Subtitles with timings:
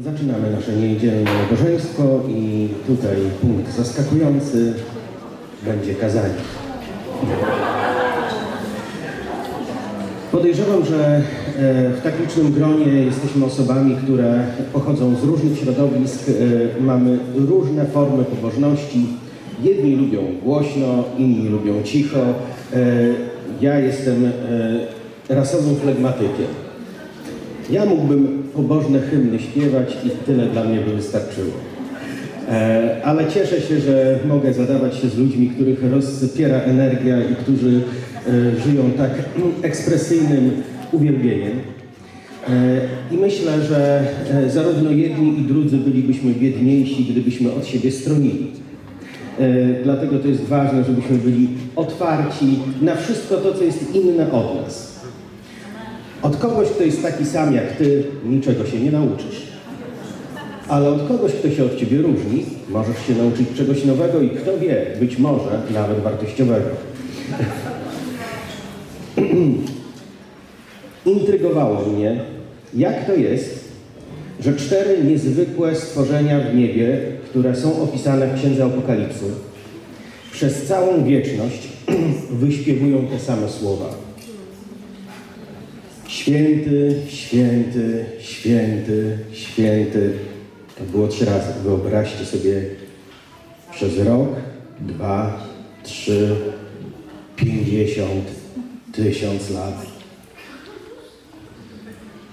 [0.00, 4.74] Zaczynamy nasze niedzielne nabożeństwo i tutaj punkt zaskakujący
[5.64, 6.34] będzie kazanie.
[10.32, 11.22] Podejrzewam, że e,
[11.90, 18.24] w tak licznym gronie jesteśmy osobami, które pochodzą z różnych środowisk, e, mamy różne formy
[18.24, 19.06] pobożności.
[19.62, 22.20] Jedni lubią głośno, inni lubią cicho.
[22.20, 22.86] E,
[23.60, 24.32] ja jestem
[25.28, 26.46] rasowym flegmatykiem.
[27.70, 31.52] Ja mógłbym pobożne hymny śpiewać i tyle dla mnie by wystarczyło.
[33.04, 37.80] Ale cieszę się, że mogę zadawać się z ludźmi, których rozpiera energia i którzy
[38.28, 39.10] E, żyją tak
[39.62, 40.50] ekspresyjnym
[40.92, 41.52] uwielbieniem.
[42.48, 42.80] E,
[43.10, 48.62] I myślę, że e, zarówno jedni i drudzy bylibyśmy biedniejsi, gdybyśmy od siebie stronili.
[49.84, 54.91] Dlatego to jest ważne, żebyśmy byli otwarci na wszystko to, co jest inne od nas.
[56.22, 59.42] Od kogoś, kto jest taki sam jak ty, niczego się nie nauczysz.
[60.68, 64.58] Ale od kogoś, kto się od ciebie różni, możesz się nauczyć czegoś nowego i kto
[64.58, 66.68] wie, być może nawet wartościowego.
[71.06, 72.20] intrygowało mnie,
[72.74, 73.64] jak to jest,
[74.40, 76.98] że cztery niezwykłe stworzenia w niebie,
[77.30, 79.24] które są opisane w Księdze Apokalipsy,
[80.32, 81.68] przez całą wieczność
[82.42, 84.11] wyśpiewują te same słowa.
[86.12, 90.12] Święty, święty, święty, święty.
[90.78, 91.52] To było trzy razy.
[91.64, 92.62] Wyobraźcie sobie
[93.74, 94.28] przez rok,
[94.80, 95.46] dwa,
[95.84, 96.36] trzy,
[97.36, 98.24] pięćdziesiąt,
[98.92, 99.86] tysiąc lat.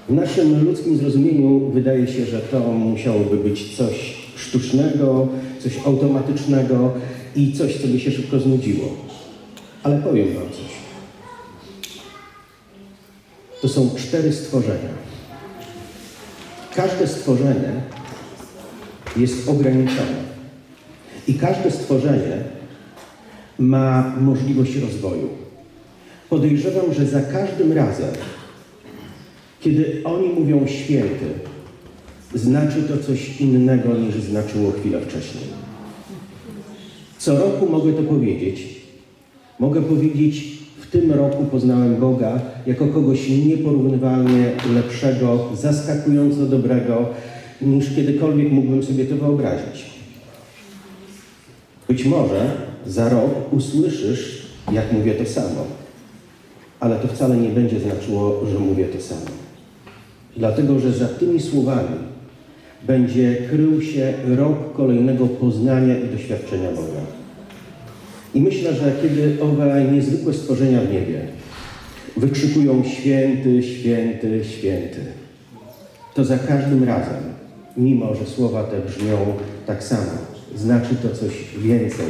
[0.10, 5.28] W naszym ludzkim zrozumieniu wydaje się, że to musiałoby być coś sztucznego,
[5.60, 6.94] coś automatycznego
[7.36, 8.96] i coś, co by się szybko znudziło.
[9.84, 10.69] Ale powiem Wam coś.
[13.62, 14.90] To są cztery stworzenia.
[16.76, 17.72] Każde stworzenie
[19.18, 20.30] jest ograniczone.
[21.28, 22.44] I każde stworzenie
[23.60, 25.30] ma możliwość rozwoju.
[26.30, 28.12] Podejrzewam, że za każdym razem,
[29.62, 31.26] kiedy oni mówią święty,
[32.36, 35.44] znaczy to coś innego niż znaczyło chwilę wcześniej.
[37.18, 38.80] Co roku mogę to powiedzieć.
[39.60, 47.10] Mogę powiedzieć, w tym roku poznałem Boga jako kogoś nieporównywalnie lepszego, zaskakująco dobrego,
[47.62, 49.86] niż kiedykolwiek mógłbym sobie to wyobrazić.
[51.88, 52.52] Być może
[52.86, 55.66] za rok usłyszysz, jak mówię to samo,
[56.80, 59.32] ale to wcale nie będzie znaczyło, że mówię to samo.
[60.38, 61.98] Dlatego, że za tymi słowami
[62.88, 67.02] będzie krył się rok kolejnego poznania i doświadczenia Boga.
[68.34, 71.39] I myślę, że kiedy owe niezwykłe stworzenia w niebie
[72.20, 75.00] wykrzykują święty, święty, święty,
[76.16, 77.24] to za każdym razem,
[77.78, 79.18] mimo że słowa te brzmią
[79.66, 80.12] tak samo,
[80.56, 82.06] znaczy to coś więcej,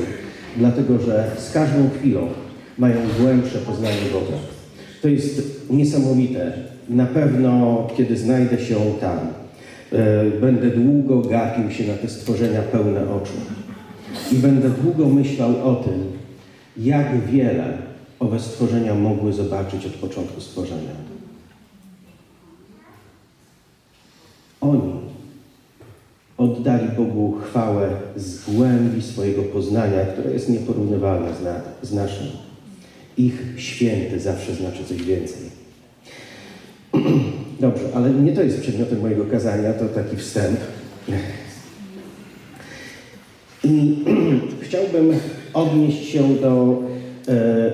[0.58, 2.28] dlatego że z każdą chwilą
[2.78, 4.38] mają głębsze poznanie Boga.
[5.02, 6.54] To jest niesamowite,
[6.90, 9.18] na pewno, kiedy znajdę się tam,
[9.94, 13.34] e, będę długo gapił się na te stworzenia pełne oczu.
[14.32, 16.04] I będę długo myślał o tym,
[16.78, 17.78] jak wiele
[18.20, 20.92] owe stworzenia mogły zobaczyć od początku stworzenia.
[24.62, 24.94] Oni
[26.38, 32.28] oddali Bogu chwałę z głębi swojego poznania, które jest nieporównywalne z, na, z naszym.
[33.18, 35.42] Ich święty zawsze znaczy coś więcej.
[37.60, 40.60] Dobrze, ale nie to jest przedmiotem mojego kazania, to taki wstęp.
[43.64, 44.06] I
[44.64, 45.20] chciałbym
[45.54, 46.82] odnieść się do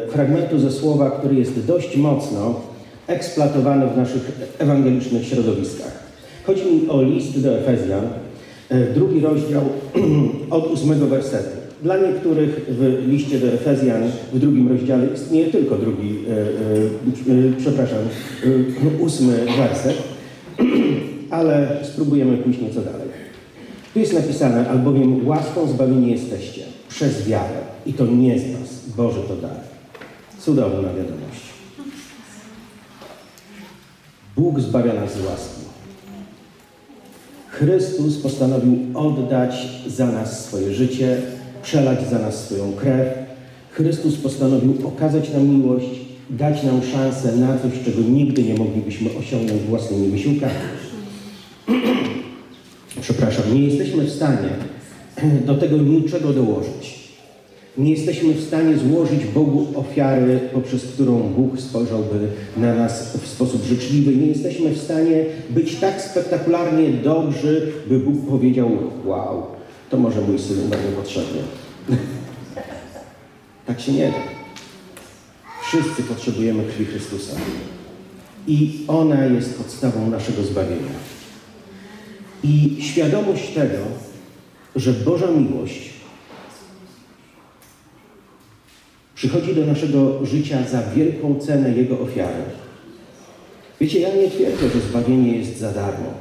[0.10, 2.62] fragmentu ze słowa, który jest dość mocno
[3.08, 6.06] eksploatowany w naszych ewangelicznych środowiskach.
[6.46, 8.04] Chodzi mi o list do Efezjan,
[8.70, 9.62] e, drugi rozdział
[10.50, 11.66] od ósmego wersetu.
[11.84, 17.52] Dla niektórych w liście do Efezjan w drugim rozdziale istnieje tylko drugi, e, e, e
[17.58, 20.04] przepraszam, e, ósmy werset,
[21.30, 23.08] ale spróbujemy pójść nieco dalej.
[23.94, 29.22] Tu jest napisane, albowiem łaską zbawieni jesteście przez wiarę i to nie z nas, Boże
[29.22, 29.60] to dar.
[30.40, 31.56] Cudowna wiadomość.
[34.36, 35.62] Bóg zbawia nas z łaski.
[37.50, 41.22] Chrystus postanowił oddać za nas swoje życie,
[41.64, 43.08] przelać za nas swoją krew.
[43.72, 45.88] Chrystus postanowił okazać nam miłość,
[46.30, 50.54] dać nam szansę na coś, czego nigdy nie moglibyśmy osiągnąć własnymi wysiłkami.
[53.02, 54.50] Przepraszam, nie jesteśmy w stanie
[55.46, 56.95] do tego niczego dołożyć.
[57.78, 62.28] Nie jesteśmy w stanie złożyć Bogu ofiary, poprzez którą Bóg spojrzałby
[62.58, 64.16] na nas w sposób życzliwy.
[64.16, 68.70] Nie jesteśmy w stanie być tak spektakularnie dobrzy, by Bóg powiedział:
[69.06, 69.44] Wow,
[69.90, 71.40] to może mój syn będzie potrzebny.
[73.68, 74.18] tak się nie da.
[75.64, 77.34] Wszyscy potrzebujemy krwi Chrystusa.
[78.48, 80.96] I ona jest podstawą naszego zbawienia.
[82.44, 83.78] I świadomość tego,
[84.76, 85.95] że Boża miłość
[89.16, 92.44] przychodzi do naszego życia za wielką cenę Jego ofiary.
[93.82, 96.14] Wiecie, ja nie twierdzę, że zbawienie jest za darmo.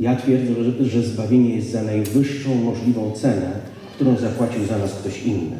[0.00, 3.50] Ja twierdzę, że, zbawienie jest za najwyższą możliwą cenę,
[3.94, 5.56] którą zapłacił za nas ktoś inny.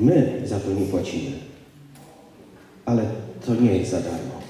[0.00, 1.30] My za to nie płacimy.
[2.84, 3.02] Ale
[3.46, 4.40] to nie jest za darmo.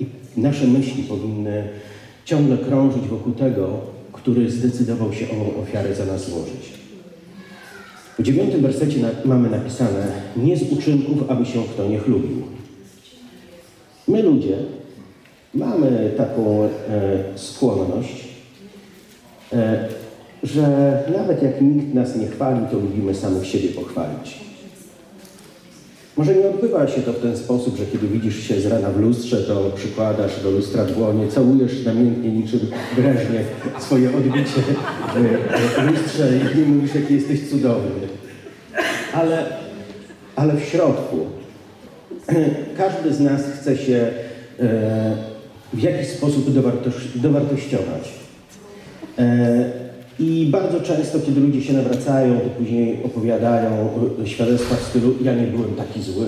[0.00, 0.06] I
[0.36, 1.68] nasze myśli powinny
[2.24, 3.80] ciągle krążyć wokół tego,
[4.12, 6.75] który zdecydował się o ofiarę za nas złożyć.
[8.18, 12.42] W dziewiątym wersecie na, mamy napisane: Nie z uczynków, aby się kto nie chlubił.
[14.08, 14.56] My ludzie
[15.54, 16.68] mamy taką e,
[17.34, 18.28] skłonność,
[19.52, 19.88] e,
[20.42, 24.45] że nawet jak nikt nas nie chwali, to lubimy samych siebie pochwalić.
[26.16, 29.00] Może nie odbywa się to w ten sposób, że kiedy widzisz się z rana w
[29.00, 32.60] lustrze, to przykładasz do lustra dłonie, całujesz namiętnie niczym
[32.96, 33.44] breżnie
[33.78, 34.62] swoje odbicie
[35.78, 37.90] w lustrze i mówisz, jaki jesteś cudowny.
[39.14, 39.46] Ale,
[40.36, 41.16] ale w środku
[42.76, 44.10] każdy z nas chce się
[44.60, 45.16] e,
[45.72, 46.52] w jakiś sposób
[47.14, 48.12] dowartościować.
[50.18, 53.88] I bardzo często, kiedy ludzie się nawracają, to później opowiadają
[54.24, 56.26] świadectwa w stylu ja nie byłem taki zły.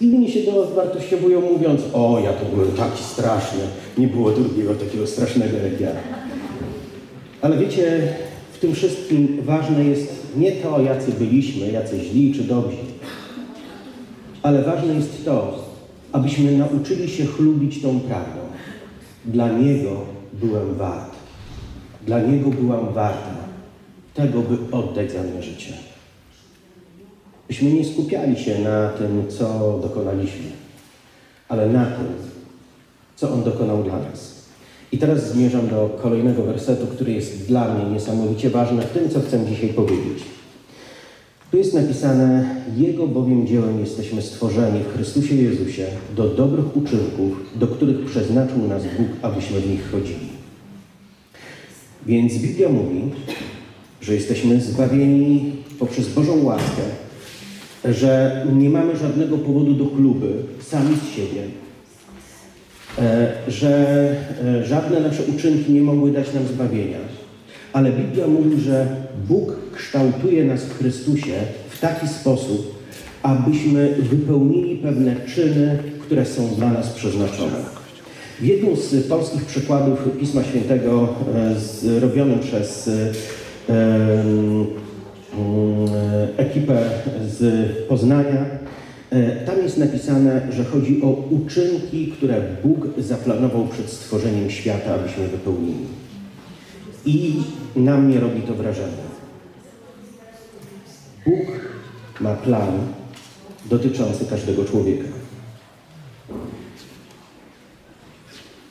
[0.00, 3.58] Inni się dowartościowują mówiąc o ja to byłem taki straszny,
[3.98, 5.88] nie było drugiego takiego strasznego jak ja.
[7.42, 8.08] Ale wiecie,
[8.52, 12.76] w tym wszystkim ważne jest nie to, jacy byliśmy, jacy źli czy dobrzy,
[14.42, 15.64] ale ważne jest to,
[16.12, 18.40] abyśmy nauczyli się chlubić tą prawdą.
[19.24, 19.90] Dla Niego
[20.32, 21.13] byłem wart.
[22.06, 23.34] Dla Niego byłam warta
[24.14, 25.72] tego, by oddać za mnie życie.
[27.48, 30.46] Byśmy nie skupiali się na tym, co dokonaliśmy,
[31.48, 32.06] ale na tym,
[33.16, 34.34] co On dokonał dla nas.
[34.92, 39.20] I teraz zmierzam do kolejnego wersetu, który jest dla mnie niesamowicie ważny w tym, co
[39.20, 40.24] chcę dzisiaj powiedzieć.
[41.50, 45.86] Tu jest napisane, Jego bowiem dziełem jesteśmy stworzeni w Chrystusie Jezusie
[46.16, 50.33] do dobrych uczynków, do których przeznaczył nas Bóg, abyśmy w nich chodzili.
[52.06, 53.00] Więc Biblia mówi,
[54.00, 56.82] że jesteśmy zbawieni poprzez Bożą łaskę,
[57.84, 61.42] że nie mamy żadnego powodu do chluby sami z siebie,
[62.98, 64.06] e, że
[64.44, 66.98] e, żadne nasze uczynki nie mogły dać nam zbawienia.
[67.72, 68.86] Ale Biblia mówi, że
[69.28, 71.34] Bóg kształtuje nas w Chrystusie
[71.70, 72.84] w taki sposób,
[73.22, 77.73] abyśmy wypełnili pewne czyny, które są dla nas przeznaczone.
[78.40, 83.12] Jednym z polskich przykładów Pisma Świętego e, zrobionym przez e,
[83.68, 84.66] mm,
[86.36, 86.90] ekipę
[87.26, 88.46] z Poznania,
[89.10, 95.28] e, tam jest napisane, że chodzi o uczynki, które Bóg zaplanował przed stworzeniem świata, abyśmy
[95.28, 95.86] wypełnili.
[97.06, 97.42] I
[97.76, 99.04] na mnie robi to wrażenie.
[101.26, 101.46] Bóg
[102.20, 102.78] ma plan
[103.70, 105.08] dotyczący każdego człowieka.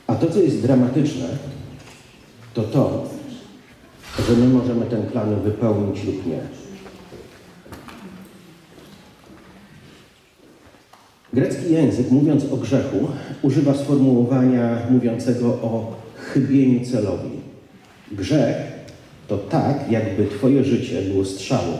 [0.06, 1.26] A to, co jest dramatyczne,
[2.54, 3.04] to to,
[4.28, 6.40] że my możemy ten plan wypełnić lub nie.
[11.32, 13.08] Grecki język, mówiąc o grzechu,
[13.42, 17.30] używa sformułowania mówiącego o chybieniu celowi.
[18.12, 18.56] Grzech
[19.28, 21.76] to tak, jakby Twoje życie było strzałą,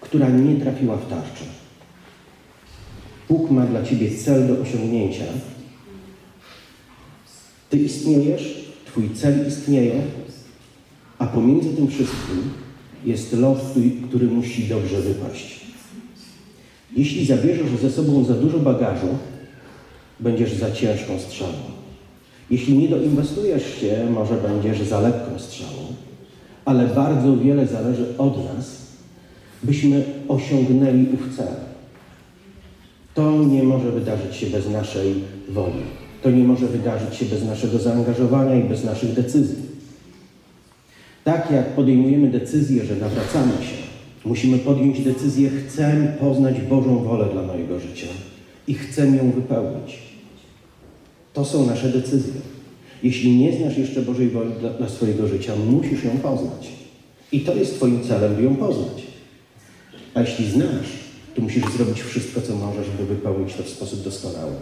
[0.00, 1.44] która nie trafiła w tarczę.
[3.28, 5.24] Bóg ma dla Ciebie cel do osiągnięcia,
[7.74, 10.02] ty istniejesz, Twój cel istnieje,
[11.18, 12.42] a pomiędzy tym wszystkim
[13.04, 13.58] jest los,
[14.08, 15.60] który musi dobrze wypaść.
[16.96, 19.06] Jeśli zabierzesz ze sobą za dużo bagażu,
[20.20, 21.52] będziesz za ciężką strzałą.
[22.50, 25.82] Jeśli nie doinwestujesz się, może będziesz za lekką strzałą,
[26.64, 28.86] ale bardzo wiele zależy od nas,
[29.62, 31.54] byśmy osiągnęli ów cel.
[33.14, 35.14] To nie może wydarzyć się bez naszej
[35.48, 36.03] woli.
[36.24, 39.56] To nie może wydarzyć się bez naszego zaangażowania i bez naszych decyzji.
[41.24, 43.76] Tak jak podejmujemy decyzję, że nawracamy się,
[44.24, 48.06] musimy podjąć decyzję, chcę poznać Bożą wolę dla mojego życia
[48.68, 49.98] i chcę ją wypełnić.
[51.32, 52.40] To są nasze decyzje.
[53.02, 56.68] Jeśli nie znasz jeszcze Bożej woli dla, dla swojego życia, musisz ją poznać.
[57.32, 59.02] I to jest Twoim celem, by ją poznać.
[60.14, 60.88] A jeśli znasz,
[61.34, 64.52] to musisz zrobić wszystko, co możesz, by wypełnić to w sposób doskonały.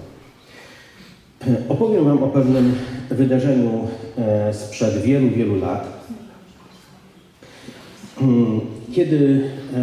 [1.68, 2.74] Opowiem Wam o pewnym
[3.10, 5.86] wydarzeniu e, sprzed wielu, wielu lat.
[8.18, 8.60] Hmm,
[8.92, 9.44] kiedy
[9.76, 9.80] e,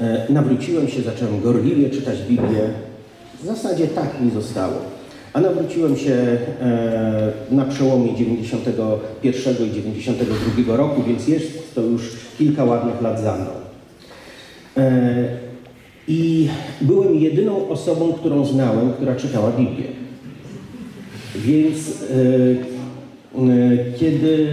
[0.04, 2.70] e, nawróciłem się, zacząłem gorliwie czytać Biblię,
[3.42, 4.76] w zasadzie tak mi zostało.
[5.32, 6.38] A nawróciłem się
[7.50, 12.02] na przełomie 91 i 92 roku, więc jest to już
[12.38, 13.50] kilka ładnych lat za mną.
[16.12, 16.48] I
[16.80, 19.86] byłem jedyną osobą, którą znałem, która czytała Biblię.
[21.36, 22.14] Więc e,
[23.38, 24.48] e, kiedy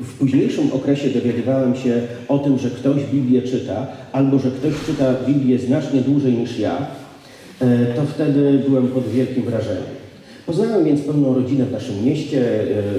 [0.00, 4.72] e, w późniejszym okresie dowiadywałem się o tym, że ktoś Biblię czyta, albo że ktoś
[4.86, 6.86] czyta Biblię znacznie dłużej niż ja,
[7.96, 9.82] to wtedy byłem pod wielkim wrażeniem.
[10.46, 12.44] Poznałem więc pewną rodzinę w naszym mieście,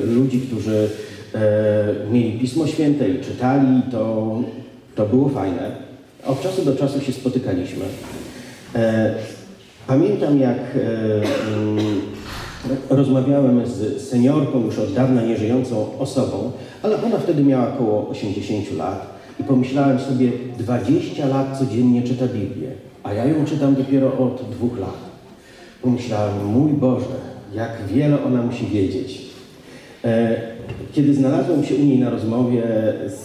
[0.06, 0.90] ludzi, którzy
[2.12, 4.42] mieli Pismo Święte i czytali, to,
[4.96, 5.93] to było fajne.
[6.26, 7.86] Od czasu do czasu się spotykaliśmy.
[8.76, 9.14] E,
[9.88, 10.78] pamiętam, jak e,
[11.58, 12.02] mm,
[12.90, 16.52] rozmawiałem z seniorką, już od dawna nieżyjącą osobą,
[16.84, 22.72] ale ona wtedy miała około 80 lat i pomyślałem sobie, 20 lat codziennie czyta Biblię,
[23.04, 24.98] a ja ją czytam dopiero od dwóch lat.
[25.82, 27.06] Pomyślałem, mój Boże,
[27.54, 29.22] jak wiele ona musi wiedzieć.
[30.94, 32.64] Kiedy znalazłem się u niej na rozmowie,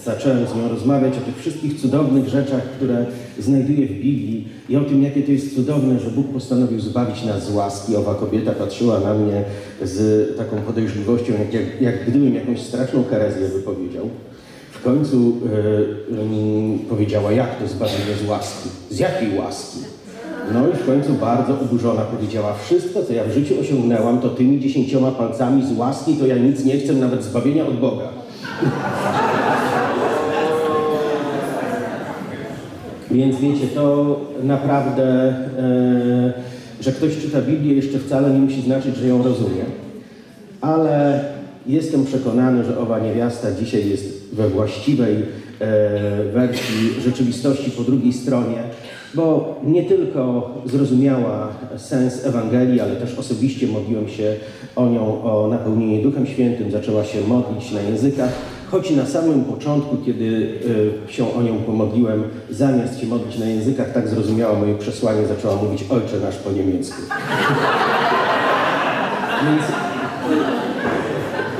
[0.05, 3.05] zacząłem z nią rozmawiać o tych wszystkich cudownych rzeczach, które
[3.39, 7.45] znajduję w Biblii i o tym, jakie to jest cudowne, że Bóg postanowił zbawić nas
[7.45, 7.95] z łaski.
[7.95, 9.43] Owa kobieta patrzyła na mnie
[9.81, 14.09] z taką podejrzliwością, jak, jak, jak gdybym jakąś straszną herezję wypowiedział.
[14.71, 15.37] W końcu
[16.09, 18.69] yy, powiedziała, jak to zbawienie z łaski?
[18.89, 19.79] Z jakiej łaski?
[20.53, 24.59] No i w końcu bardzo oburzona powiedziała, wszystko co ja w życiu osiągnęłam, to tymi
[24.59, 28.07] dziesięcioma palcami z łaski, to ja nic nie chcę, nawet zbawienia od Boga.
[33.11, 36.33] Więc wiecie, to naprawdę, e,
[36.81, 39.63] że ktoś czyta Biblię jeszcze wcale nie musi znaczyć, że ją rozumie.
[40.61, 41.25] Ale
[41.67, 45.23] jestem przekonany, że owa niewiasta dzisiaj jest we właściwej e,
[46.33, 48.63] wersji rzeczywistości po drugiej stronie
[49.13, 51.47] bo nie tylko zrozumiała
[51.77, 54.35] sens Ewangelii, ale też osobiście modliłem się
[54.75, 58.31] o nią, o napełnienie Duchem Świętym, zaczęła się modlić na językach,
[58.71, 60.23] choć na samym początku, kiedy
[61.09, 65.55] y, się o nią pomodliłem, zamiast się modlić na językach, tak zrozumiała moje przesłanie, zaczęła
[65.55, 67.01] mówić Ojcze nasz po niemiecku.
[69.45, 69.63] Więc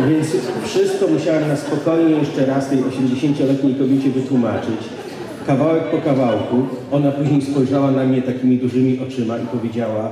[0.08, 0.28] więc
[0.64, 4.80] wszystko musiałem na spokojnie jeszcze raz tej 80-letniej kobiecie wytłumaczyć
[5.48, 6.56] kawałek po kawałku.
[6.92, 10.12] Ona później spojrzała na mnie takimi dużymi oczyma i powiedziała,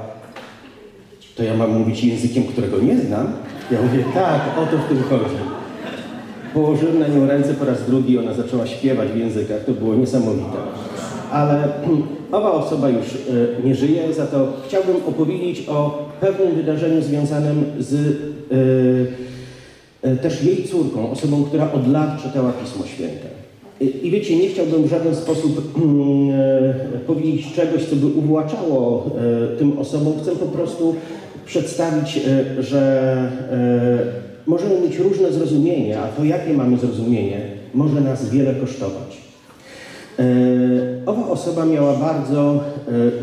[1.36, 3.28] to ja mam mówić językiem, którego nie znam?
[3.72, 5.36] Ja mówię, tak, o to w tym chodzi.
[6.54, 10.58] Położyłem na nią ręce po raz drugi, ona zaczęła śpiewać w językach, to było niesamowite.
[11.32, 11.68] Ale
[12.32, 13.18] owa osoba już e,
[13.64, 17.94] nie żyje, za to chciałbym opowiedzieć o pewnym wydarzeniu związanym z
[20.04, 23.27] e, e, też jej córką, osobą, która od lat czytała Pismo Święte.
[23.82, 26.30] I wiecie, nie chciałbym w żaden sposób mm,
[26.96, 30.14] e, powiedzieć czegoś, co by uwłaczało e, tym osobom.
[30.22, 30.96] Chcę po prostu
[31.46, 33.32] przedstawić, e, że
[34.48, 37.42] możemy mieć różne zrozumienie, a to jakie mamy zrozumienie,
[37.74, 39.28] może nas wiele kosztować.
[41.06, 42.64] Owa osoba miała bardzo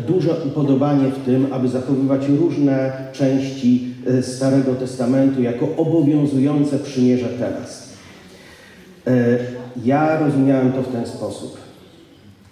[0.07, 3.87] duże upodobanie w tym, aby zachowywać różne części
[4.21, 7.89] Starego Testamentu jako obowiązujące przymierze teraz.
[9.83, 11.57] Ja rozumiałem to w ten sposób,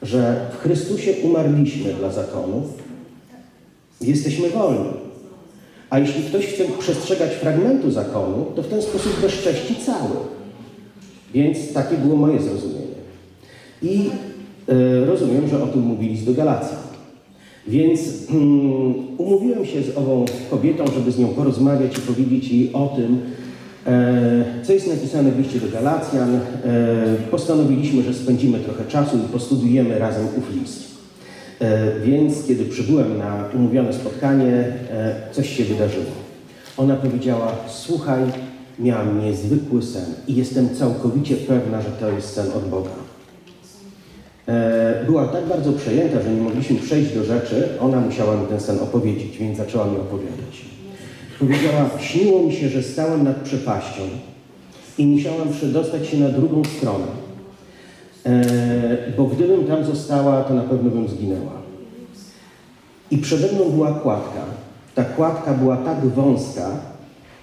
[0.02, 2.66] że w Chrystusie umarliśmy dla zakonów,
[4.02, 4.90] jesteśmy wolni.
[5.90, 10.16] A jeśli ktoś chce przestrzegać fragmentu zakonu, to w ten sposób bezcześci cały.
[11.34, 12.84] Więc takie było moje zrozumienie.
[13.82, 14.10] I
[14.70, 16.78] y, rozumiem, że o tym mówili z do Galacji.
[17.68, 18.00] Więc
[18.30, 23.22] um, umówiłem się z ową kobietą, żeby z nią porozmawiać i powiedzieć jej o tym,
[24.64, 26.36] co jest napisane w liście do Galacjan?
[26.36, 26.40] E,
[27.32, 30.84] postanowiliśmy, że spędzimy trochę czasu i postudiujemy razem ów list.
[31.60, 34.64] E, więc kiedy przybyłem na umówione spotkanie,
[35.32, 36.06] coś się wydarzyło.
[36.78, 38.24] Ona powiedziała, słuchaj,
[38.80, 42.90] miałam niezwykły sen i jestem całkowicie pewna, że to jest sen od Boga.
[45.06, 48.80] Była tak bardzo przejęta, że nie mogliśmy przejść do rzeczy, ona musiała mi ten sen
[48.80, 50.73] opowiedzieć, więc zaczęła mi opowiadać.
[51.44, 54.02] Powiedziała, śniło mi się, że stałam nad przepaścią
[54.98, 57.06] i musiałam przedostać się na drugą stronę,
[58.26, 61.52] e, bo gdybym tam została, to na pewno bym zginęła.
[63.12, 64.40] I przede mną była kładka.
[64.96, 66.70] Ta kładka była tak wąska,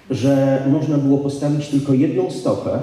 [0.09, 2.79] że można było postawić tylko jedną stopę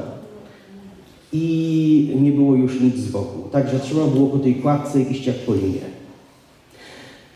[1.32, 3.48] i nie było już nic z boku.
[3.52, 5.80] Także trzeba było po tej kładce iść jak po linie.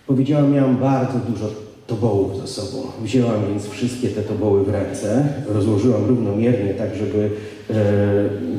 [0.07, 2.87] Powiedziałam, miałam bardzo dużo tobołów za sobą.
[3.03, 7.31] Wzięłam więc wszystkie te toboły w ręce, rozłożyłam równomiernie, tak żeby
[7.71, 7.75] e,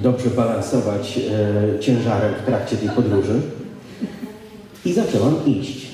[0.02, 3.42] dobrze balansować e, ciężarem w trakcie tej podróży
[4.86, 5.88] i zaczęłam iść.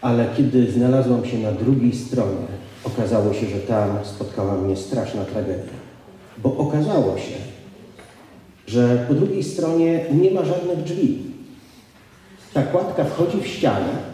[0.00, 2.46] Ale kiedy znalazłam się na drugiej stronie,
[2.84, 5.72] okazało się, że tam spotkała mnie straszna tragedia.
[6.38, 7.36] Bo okazało się,
[8.66, 11.18] że po drugiej stronie nie ma żadnych drzwi.
[12.54, 14.11] Ta kładka wchodzi w ścianę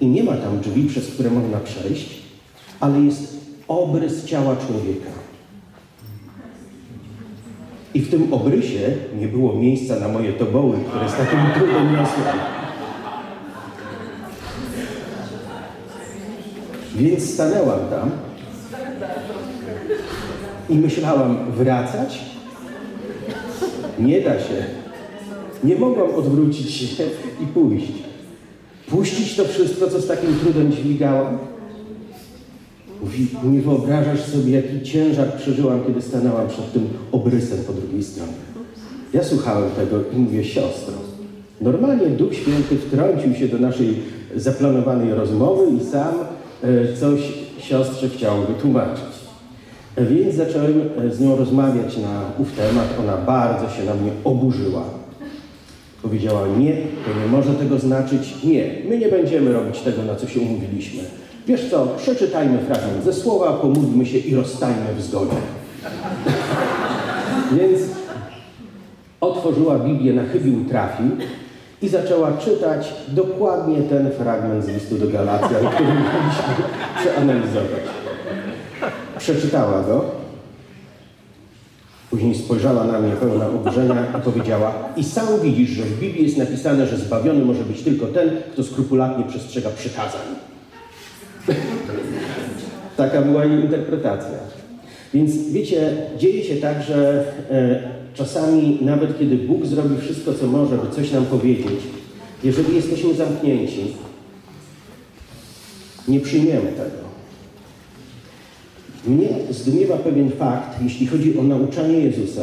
[0.00, 2.22] i nie ma tam drzwi, przez które można przejść,
[2.80, 3.36] ale jest
[3.68, 5.10] obrys ciała człowieka.
[7.94, 8.90] I w tym obrysie
[9.20, 12.36] nie było miejsca na moje toboły, które z takim trudem niosłem.
[16.96, 18.10] Więc stanęłam tam
[20.68, 22.18] i myślałam, wracać?
[23.98, 24.64] Nie da się.
[25.64, 27.04] Nie mogłam odwrócić się
[27.40, 28.07] i pójść.
[28.90, 31.38] Puścić to wszystko, co z takim trudem dźwigałam?
[33.02, 38.32] Mówi, nie wyobrażasz sobie, jaki ciężar przeżyłam, kiedy stanęłam przed tym obrysem po drugiej stronie.
[39.14, 40.94] Ja słuchałem tego i mówię, siostro,
[41.60, 43.94] normalnie Duch Święty wtrącił się do naszej
[44.36, 46.14] zaplanowanej rozmowy i sam
[46.62, 47.20] e, coś
[47.58, 49.04] siostrze chciał wytłumaczyć.
[49.96, 52.88] E, więc zacząłem e, z nią rozmawiać na ów temat.
[53.00, 54.97] Ona bardzo się na mnie oburzyła.
[56.02, 58.44] Powiedziała, nie, to nie może tego znaczyć.
[58.44, 61.02] Nie, my nie będziemy robić tego, na co się umówiliśmy.
[61.46, 65.36] Wiesz co, przeczytajmy fragment ze słowa, pomódlmy się i rozstajmy w zgodzie.
[67.58, 67.80] Więc
[69.20, 71.06] otworzyła Biblię na chybił trafił
[71.82, 76.64] i zaczęła czytać dokładnie ten fragment z listu do Galacjan, który mieliśmy
[77.00, 77.82] przeanalizować.
[79.18, 80.04] Przeczytała go,
[82.10, 86.36] później spojrzała na mnie pełna oburzenia i powiedziała i sam widzisz, że w Biblii jest
[86.36, 90.26] napisane, że zbawiony może być tylko ten, kto skrupulatnie przestrzega przykazań.
[92.96, 94.38] Taka była jej interpretacja.
[95.14, 97.82] Więc wiecie, dzieje się tak, że e,
[98.14, 101.80] czasami nawet kiedy Bóg zrobi wszystko, co może, by coś nam powiedzieć,
[102.44, 103.94] jeżeli jesteśmy zamknięci,
[106.08, 107.07] nie przyjmiemy tego.
[109.08, 112.42] Mnie zdumiewa pewien fakt, jeśli chodzi o nauczanie Jezusa,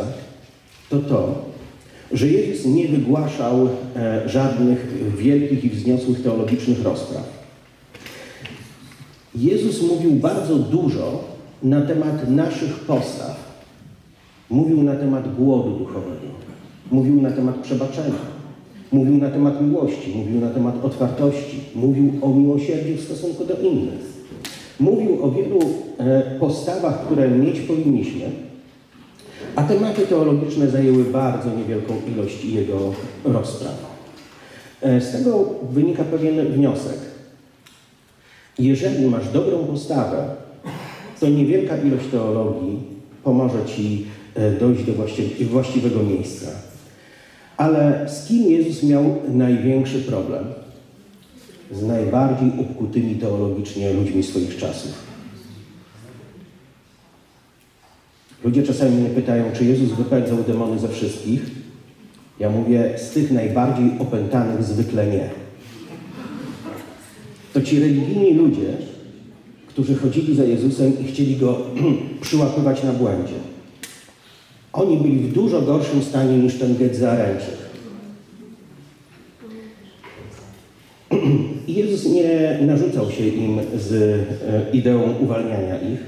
[0.89, 1.45] to to,
[2.11, 7.35] że Jezus nie wygłaszał e, żadnych wielkich i wzniosłych teologicznych rozpraw.
[9.35, 11.23] Jezus mówił bardzo dużo
[11.63, 13.55] na temat naszych postaw.
[14.49, 16.27] Mówił na temat głodu duchowego.
[16.91, 18.35] Mówił na temat przebaczenia.
[18.91, 20.13] Mówił na temat miłości.
[20.15, 21.59] Mówił na temat otwartości.
[21.75, 24.14] Mówił o miłosierdziu w stosunku do innych.
[24.79, 25.59] Mówił o wielu
[25.97, 28.25] e, postawach, które mieć powinniśmy,
[29.55, 33.95] a tematy teologiczne zajęły bardzo niewielką ilość jego rozpraw.
[34.81, 36.97] E, z tego wynika pewien wniosek.
[38.59, 40.25] Jeżeli masz dobrą postawę,
[41.19, 42.79] to niewielka ilość teologii
[43.23, 44.93] pomoże Ci e, dojść do
[45.49, 46.47] właściwego miejsca.
[47.57, 50.45] Ale z kim Jezus miał największy problem?
[51.71, 54.93] Z najbardziej obkutymi teologicznie ludźmi swoich czasów.
[58.43, 61.41] Ludzie czasami mnie pytają, czy Jezus wypędzał demony ze wszystkich.
[62.39, 65.29] Ja mówię, z tych najbardziej opętanych zwykle nie
[67.55, 68.77] to ci religijni ludzie,
[69.67, 71.57] którzy chodzili za Jezusem i chcieli Go
[72.21, 73.33] przyłapywać na błędzie,
[74.73, 76.75] oni byli w dużo gorszym stanie niż ten.
[81.11, 81.15] I
[81.67, 85.99] Jezus nie narzucał się im z e, ideą uwalniania ich,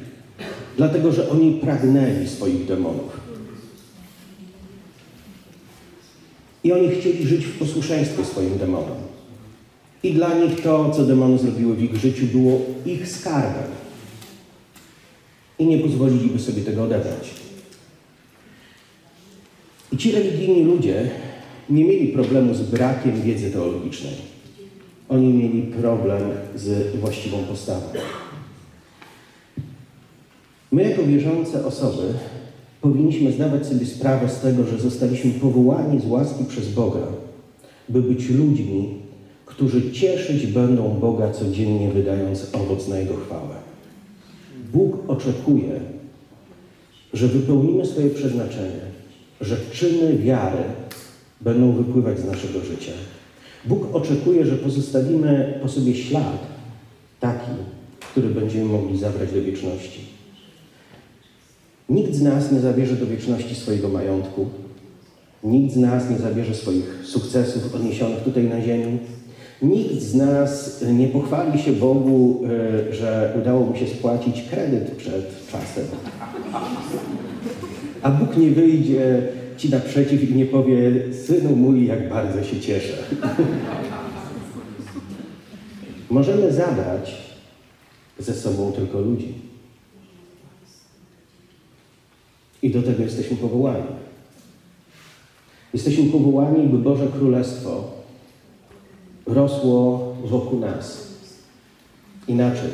[0.77, 3.27] dlatego że oni pragnęli swoich demonów.
[6.63, 8.97] I oni chcieli żyć w posłuszeństwie swoim demonom.
[10.03, 13.71] I dla nich to, co demony zrobiły w ich życiu, było ich skarbem.
[15.59, 17.29] I nie pozwoliliby sobie tego odebrać.
[19.91, 21.09] I ci religijni ludzie
[21.69, 24.26] nie mieli problemu z brakiem wiedzy teologicznej.
[25.09, 26.21] Oni mieli problem
[26.55, 27.85] z właściwą postawą.
[30.71, 32.03] My, jako wierzące osoby,
[32.81, 37.07] powinniśmy zdawać sobie sprawę z tego, że zostaliśmy powołani z łaski przez Boga,
[37.89, 38.89] by być ludźmi,
[39.45, 43.55] którzy cieszyć będą Boga codziennie, wydając owoc na Jego chwałę.
[44.73, 45.79] Bóg oczekuje,
[47.13, 48.81] że wypełnimy swoje przeznaczenie,
[49.41, 50.63] że czyny wiary
[51.41, 52.91] będą wypływać z naszego życia.
[53.67, 56.47] Bóg oczekuje, że pozostawimy po sobie ślad
[57.19, 57.51] taki,
[58.11, 59.99] który będziemy mogli zabrać do wieczności.
[61.89, 64.45] Nikt z nas nie zabierze do wieczności swojego majątku,
[65.43, 68.97] Nikt z nas nie zabierze swoich sukcesów odniesionych tutaj na ziemi.
[69.61, 72.41] Nikt z nas nie pochwali się Bogu,
[72.89, 75.83] e, że udało mu się spłacić kredyt przed czasem.
[78.01, 79.21] A Bóg nie wyjdzie
[79.57, 82.97] ci naprzeciw i nie powie, synu mój, jak bardzo się cieszę.
[86.09, 87.17] Możemy zabrać
[88.19, 89.33] ze sobą tylko ludzi.
[92.61, 93.87] I do tego jesteśmy powołani.
[95.73, 97.91] Jesteśmy powołani, by Boże Królestwo
[99.25, 101.07] rosło wokół nas.
[102.27, 102.69] Inaczej,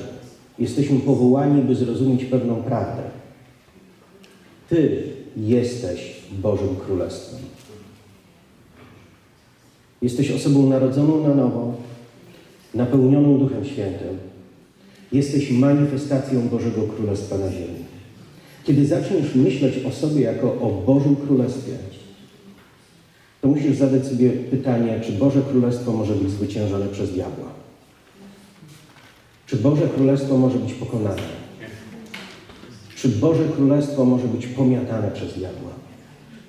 [0.59, 3.01] jesteśmy powołani, by zrozumieć pewną prawdę.
[4.69, 7.39] Ty jesteś Bożym Królestwem.
[10.01, 11.73] Jesteś osobą narodzoną na nowo,
[12.73, 14.17] napełnioną Duchem Świętym.
[15.11, 17.83] Jesteś manifestacją Bożego Królestwa na ziemi.
[18.63, 21.71] Kiedy zaczniesz myśleć o sobie jako o Bożym Królestwie,
[23.41, 27.47] to musisz zadać sobie pytanie, czy Boże Królestwo może być zwyciężone przez diabła?
[29.47, 31.42] Czy Boże Królestwo może być pokonane?
[33.03, 35.71] Czy Boże Królestwo może być pomiatane przez diabła?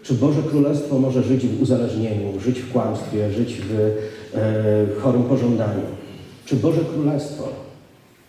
[0.03, 3.73] Czy Boże Królestwo może żyć w uzależnieniu, żyć w kłamstwie, żyć w
[4.35, 5.83] e, chorym pożądaniu?
[6.47, 7.49] Czy Boże Królestwo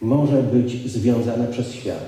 [0.01, 2.05] może być związane przez świat?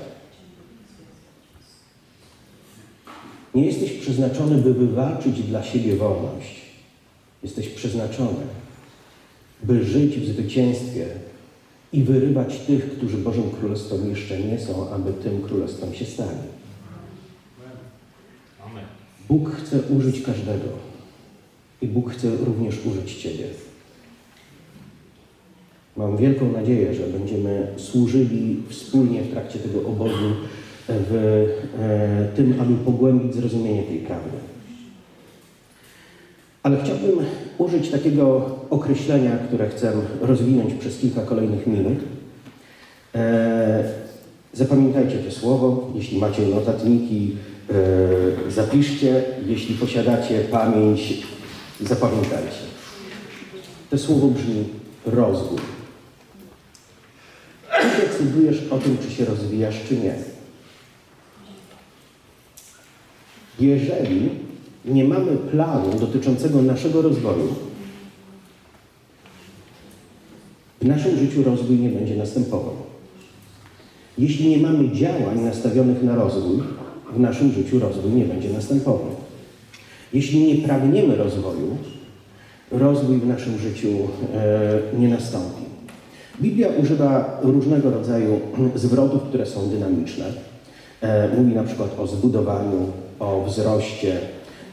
[3.54, 6.60] Nie jesteś przeznaczony, by wywalczyć dla siebie wolność.
[7.42, 8.46] Jesteś przeznaczony,
[9.62, 11.06] by żyć w zwycięstwie
[11.92, 16.38] i wyrywać tych, którzy Bożym Królestwem jeszcze nie są, aby tym Królestwem się stali.
[19.28, 20.68] Bóg chce użyć każdego
[21.82, 23.44] i Bóg chce również użyć Ciebie.
[25.96, 30.34] Mam wielką nadzieję, że będziemy służyli wspólnie w trakcie tego obozu
[30.88, 31.14] w
[31.78, 34.47] e, tym, aby pogłębić zrozumienie tej prawdy.
[36.68, 37.26] Ale chciałbym
[37.58, 41.98] użyć takiego określenia, które chcę rozwinąć przez kilka kolejnych minut.
[43.14, 43.84] E,
[44.52, 47.36] zapamiętajcie to słowo, jeśli macie notatniki,
[47.70, 51.26] e, zapiszcie, jeśli posiadacie pamięć,
[51.80, 52.62] zapamiętajcie.
[53.90, 54.64] To słowo brzmi
[55.06, 55.58] rozwój.
[57.80, 60.14] Ty decydujesz o tym, czy się rozwijasz, czy nie.
[63.60, 64.47] Jeżeli
[64.88, 67.48] nie mamy planu dotyczącego naszego rozwoju,
[70.80, 72.74] w naszym życiu rozwój nie będzie następował.
[74.18, 76.58] Jeśli nie mamy działań nastawionych na rozwój,
[77.12, 79.10] w naszym życiu rozwój nie będzie następował.
[80.12, 81.76] Jeśli nie pragniemy rozwoju,
[82.70, 83.88] rozwój w naszym życiu
[84.34, 85.62] e, nie nastąpi.
[86.40, 88.40] Biblia używa różnego rodzaju
[88.74, 90.24] zwrotów, które są dynamiczne.
[91.00, 92.86] E, mówi na przykład o zbudowaniu,
[93.18, 94.20] o wzroście.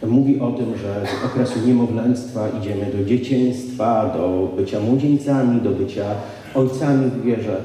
[0.03, 6.05] Mówi o tym, że z okresu niemowlęctwa idziemy do dzieciństwa, do bycia młodzieńcami, do bycia
[6.53, 7.57] ojcami w wierze.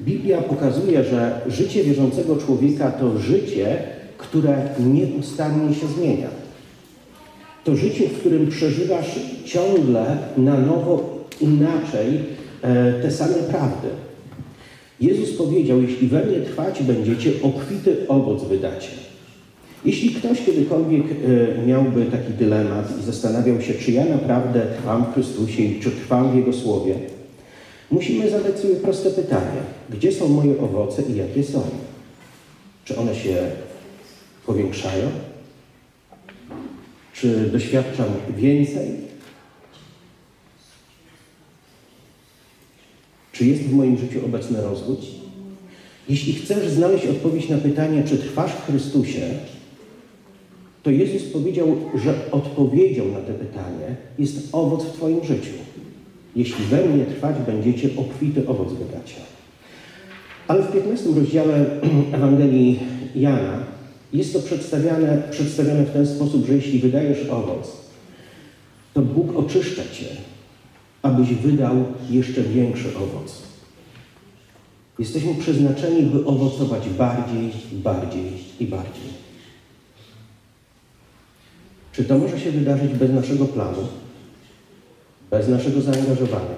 [0.00, 3.78] Biblia pokazuje, że życie wierzącego człowieka to życie,
[4.18, 6.28] które nieustannie się zmienia.
[7.64, 12.20] To życie, w którym przeżywasz ciągle na nowo inaczej
[12.62, 13.88] e, te same prawdy.
[15.00, 19.07] Jezus powiedział, jeśli we mnie trwać będziecie, obfity owoc wydacie.
[19.84, 25.14] Jeśli ktoś kiedykolwiek e, miałby taki dylemat i zastanawiał się, czy ja naprawdę trwam w
[25.14, 26.94] Chrystusie i czy trwam w Jego Słowie,
[27.90, 29.60] musimy zadać sobie proste pytanie.
[29.90, 31.62] Gdzie są moje owoce i jakie są?
[32.84, 33.36] Czy one się
[34.46, 35.10] powiększają?
[37.12, 38.88] Czy doświadczam więcej?
[43.32, 44.96] Czy jest w moim życiu obecny rozwój?
[46.08, 49.20] Jeśli chcesz znaleźć odpowiedź na pytanie, czy trwasz w Chrystusie,
[50.82, 55.52] to Jezus powiedział, że odpowiedzią na to pytanie jest owoc w Twoim życiu.
[56.36, 59.14] Jeśli we mnie trwać będziecie, obfity owoc wydacie.
[60.48, 61.66] Ale w 15 rozdziale
[62.12, 62.78] Ewangelii
[63.14, 63.58] Jana
[64.12, 67.76] jest to przedstawiane, przedstawione w ten sposób, że jeśli wydajesz owoc,
[68.94, 70.06] to Bóg oczyszcza Cię,
[71.02, 71.76] abyś wydał
[72.10, 73.42] jeszcze większy owoc.
[74.98, 78.24] Jesteśmy przeznaczeni, by owocować bardziej, bardziej
[78.60, 79.17] i bardziej.
[81.98, 83.78] Czy to może się wydarzyć bez naszego planu,
[85.30, 86.54] bez naszego zaangażowania,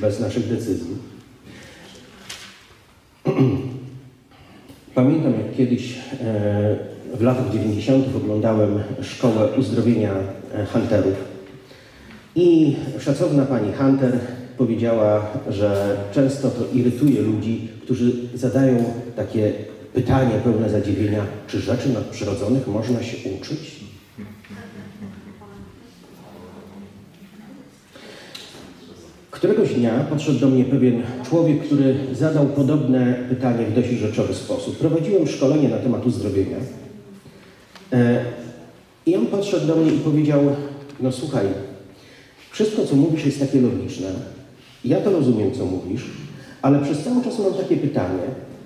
[0.00, 0.96] bez naszych decyzji?
[4.94, 6.76] Pamiętam, jak kiedyś e,
[7.14, 8.16] w latach 90.
[8.16, 10.12] oglądałem szkołę uzdrowienia
[10.54, 11.14] e, hunterów
[12.36, 14.18] i szacowna pani Hunter
[14.58, 18.84] powiedziała, że często to irytuje ludzi, którzy zadają
[19.16, 19.52] takie
[19.94, 23.81] pytanie pełne zadziwienia, czy rzeczy nadprzyrodzonych można się uczyć?
[29.42, 34.78] Któregoś dnia podszedł do mnie pewien człowiek, który zadał podobne pytanie w dość rzeczowy sposób.
[34.78, 36.56] Prowadziłem szkolenie na temat uzdrowienia.
[37.92, 38.24] E,
[39.06, 40.40] I on podszedł do mnie i powiedział:
[41.00, 41.46] No słuchaj,
[42.50, 44.08] wszystko co mówisz jest takie logiczne.
[44.84, 46.04] Ja to rozumiem, co mówisz,
[46.62, 48.22] ale przez cały czas mam takie pytanie,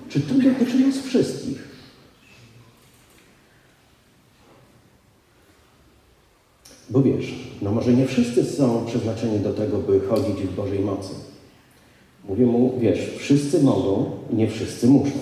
[0.08, 1.68] czy to dotyczy nas wszystkich?
[6.90, 11.14] Bo wiesz, no może nie wszyscy są przeznaczeni do tego, by chodzić w Bożej mocy.
[12.28, 15.12] Mówię mu, wiesz, wszyscy mogą, nie wszyscy muszą.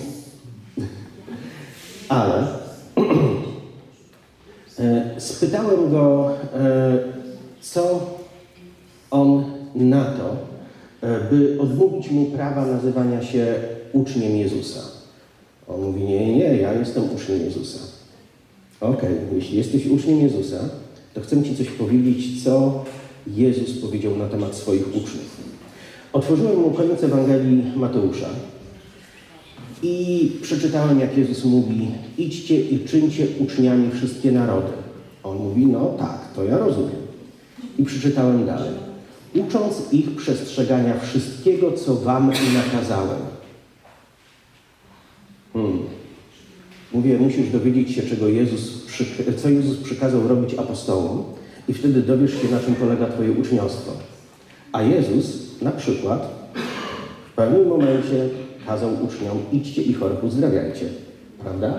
[2.09, 2.47] Ale
[4.79, 6.97] e, spytałem go, e,
[7.61, 8.09] co
[9.11, 9.43] on
[9.75, 10.35] na to,
[11.01, 13.55] e, by odmówić mu prawa nazywania się
[13.93, 14.79] uczniem Jezusa.
[15.67, 17.79] On mówi, nie, nie, ja jestem uczniem Jezusa.
[18.81, 20.59] Okej, okay, jeśli jesteś uczniem Jezusa,
[21.15, 22.83] to chcę Ci coś powiedzieć, co
[23.27, 25.35] Jezus powiedział na temat swoich uczniów.
[26.13, 28.29] Otworzyłem mu koniec Ewangelii Mateusza
[29.83, 34.71] i przeczytałem, jak Jezus mówi: Idźcie i czyńcie uczniami wszystkie narody.
[35.23, 37.05] On mówi: No tak, to ja rozumiem.
[37.77, 38.71] I przeczytałem dalej.
[39.35, 43.21] Ucząc ich przestrzegania wszystkiego, co Wam nakazałem.
[45.53, 45.94] Hmm.
[46.95, 48.85] Mówię, musisz dowiedzieć się, czego Jezus,
[49.37, 51.23] co Jezus przykazał robić apostołom
[51.67, 53.91] i wtedy dowiesz się, na czym polega Twoje uczniostwo.
[54.71, 56.29] A Jezus na przykład
[57.31, 58.29] w pewnym momencie
[58.65, 60.85] kazał uczniom, idźcie i chorych uzdrawiajcie.
[61.39, 61.77] Prawda?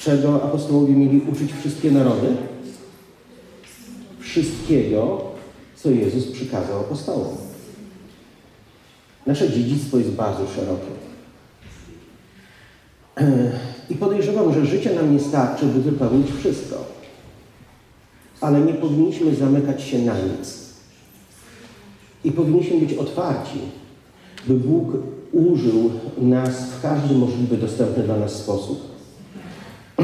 [0.00, 2.26] Czego apostołowie mieli uczyć wszystkie narody?
[4.20, 5.24] Wszystkiego,
[5.76, 7.36] co Jezus przykazał apostołom.
[9.26, 11.09] Nasze dziedzictwo jest bardzo szerokie.
[13.90, 16.76] I podejrzewam, że życie nam nie starczy, by wypełnić wszystko.
[18.40, 20.70] Ale nie powinniśmy zamykać się na nic.
[22.24, 23.58] I powinniśmy być otwarci,
[24.46, 24.92] by Bóg
[25.32, 28.80] użył nas w każdy możliwy, dostępny dla nas sposób.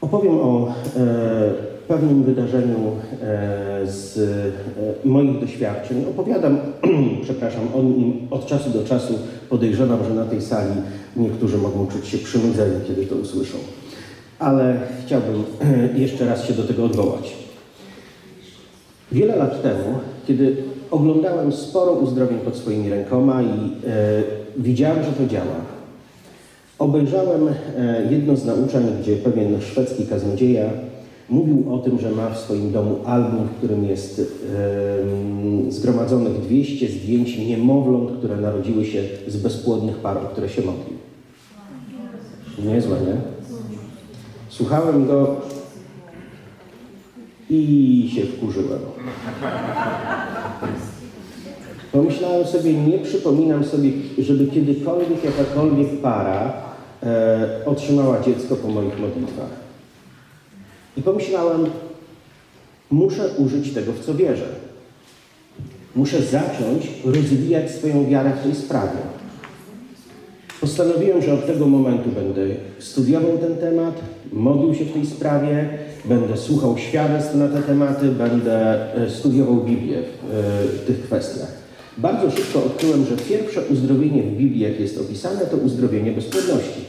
[0.00, 2.78] Opowiem o e, pewnym wydarzeniu
[3.22, 6.04] e, z e, moich doświadczeń.
[6.10, 6.58] Opowiadam,
[7.24, 9.18] przepraszam, o nim od czasu do czasu.
[9.48, 10.72] Podejrzewam, że na tej sali
[11.16, 13.58] niektórzy mogą czuć się przynudzeni, kiedy to usłyszą.
[14.38, 14.76] Ale
[15.06, 15.44] chciałbym
[16.04, 17.36] jeszcze raz się do tego odwołać.
[19.12, 20.56] Wiele lat temu, kiedy
[20.90, 24.22] oglądałem sporo uzdrowień pod swoimi rękoma i e,
[24.56, 25.56] widziałem, że to działa,
[26.78, 27.52] obejrzałem e,
[28.10, 30.70] jedno z nauczań, gdzie pewien szwedzki kaznodzieja
[31.30, 34.20] mówił o tym, że ma w swoim domu album, w którym jest
[35.68, 40.98] e, zgromadzonych 200 zdjęć niemowląt, które narodziły się z bezpłodnych par, o które się modlił.
[42.64, 43.16] Niezłe, nie?
[44.48, 45.36] Słuchałem go
[47.50, 48.80] i się wkurzyłem.
[51.92, 56.52] Pomyślałem sobie, nie przypominam sobie, żeby kiedykolwiek jakakolwiek para
[57.02, 59.69] e, otrzymała dziecko po moich modlitwach.
[60.96, 61.66] I pomyślałem,
[62.90, 64.46] muszę użyć tego, w co wierzę.
[65.96, 68.98] Muszę zacząć rozwijać swoją wiarę w tej sprawie.
[70.60, 72.40] Postanowiłem, że od tego momentu będę
[72.78, 74.00] studiował ten temat,
[74.32, 75.68] modlił się w tej sprawie,
[76.04, 81.52] będę słuchał świadectw na te tematy, będę e, studiował Biblię w, e, tych kwestiach.
[81.98, 86.80] Bardzo szybko odkryłem, że pierwsze uzdrowienie w Biblii, jak jest opisane, to uzdrowienie bezpłodności.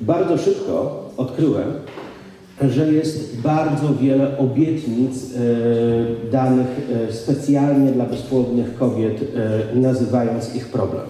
[0.00, 1.72] Bardzo szybko odkryłem,
[2.60, 6.66] że jest bardzo wiele obietnic e, danych
[7.08, 9.20] e, specjalnie dla bezpłodnych kobiet,
[9.72, 11.06] e, nazywając ich problem.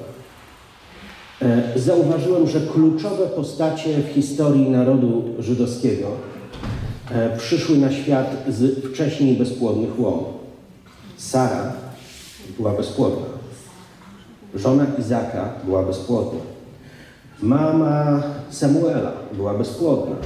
[1.76, 6.06] Zauważyłem, że kluczowe postacie w historii narodu żydowskiego
[7.38, 10.18] przyszły na świat z wcześniej bezpłodnych łon.
[11.16, 11.72] Sara
[12.58, 13.26] była bezpłodna.
[14.54, 16.40] Żona Izaka była bezpłodna.
[17.42, 20.16] Mama Samuela była bezpłodna.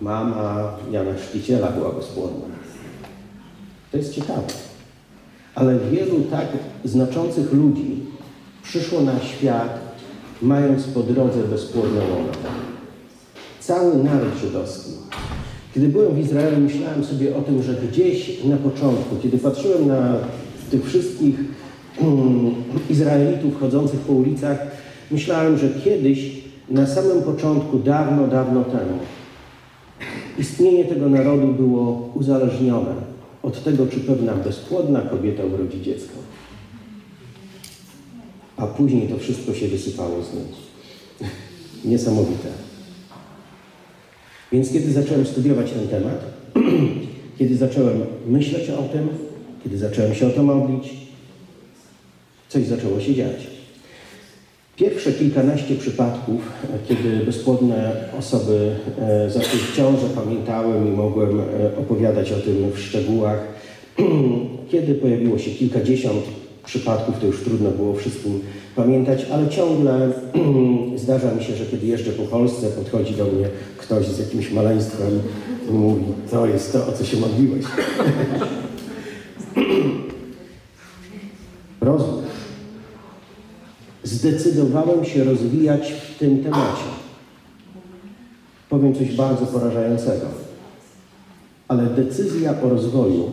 [0.00, 2.46] Mama Jana Chrzciciela była bezpłodna.
[3.90, 4.42] To jest ciekawe.
[5.54, 6.46] Ale wielu tak
[6.84, 8.00] znaczących ludzi
[8.62, 9.78] przyszło na świat,
[10.42, 12.32] mając po drodze bezpłodne łono.
[13.60, 14.90] Cały naród żydowski.
[15.74, 20.16] Kiedy byłem w Izraelu, myślałem sobie o tym, że gdzieś na początku, kiedy patrzyłem na
[20.70, 21.34] tych wszystkich
[22.90, 24.58] Izraelitów chodzących po ulicach,
[25.10, 28.98] myślałem, że kiedyś, na samym początku, dawno, dawno temu,
[30.38, 32.94] istnienie tego narodu było uzależnione
[33.42, 36.12] od tego, czy pewna bezpłodna kobieta urodzi dziecko
[38.56, 40.44] a później to wszystko się wysypało z nim.
[41.92, 42.48] Niesamowite.
[44.52, 46.24] Więc kiedy zacząłem studiować ten temat,
[47.38, 49.08] Kiedy zacząłem myśleć o tym,
[49.64, 50.94] kiedy zacząłem się o to modlić,
[52.52, 53.46] coś zaczęło się dziać.
[54.76, 56.40] Pierwsze kilkanaście przypadków,
[56.88, 61.44] kiedy bezpłodne osoby e, zaszły w ciążę, pamiętałem i mogłem e,
[61.78, 63.38] opowiadać o tym w szczegółach.
[64.70, 66.22] Kiedy pojawiło się kilkadziesiąt
[66.64, 68.40] przypadków, to już trudno było wszystkim
[68.76, 70.12] pamiętać, ale ciągle
[71.04, 75.20] zdarza mi się, że kiedy jeżdżę po Polsce, podchodzi do mnie ktoś z jakimś maleństwem
[75.70, 77.64] i mówi, to jest to, o co się modliłeś.
[81.80, 82.31] Rozumiesz?
[84.04, 86.84] Zdecydowałem się rozwijać w tym temacie.
[88.68, 90.26] Powiem coś bardzo porażającego,
[91.68, 93.30] ale decyzja o rozwoju,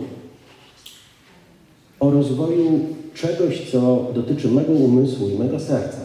[2.00, 2.80] o rozwoju
[3.14, 6.02] czegoś, co dotyczy mego umysłu i mego serca,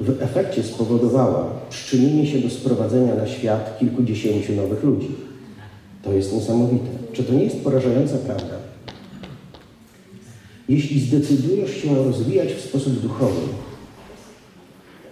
[0.00, 5.08] w efekcie spowodowała przyczynienie się do sprowadzenia na świat kilkudziesięciu nowych ludzi.
[6.02, 6.86] To jest niesamowite.
[7.12, 8.59] Czy to nie jest porażająca prawda?
[10.70, 13.40] Jeśli zdecydujesz się rozwijać w sposób duchowy,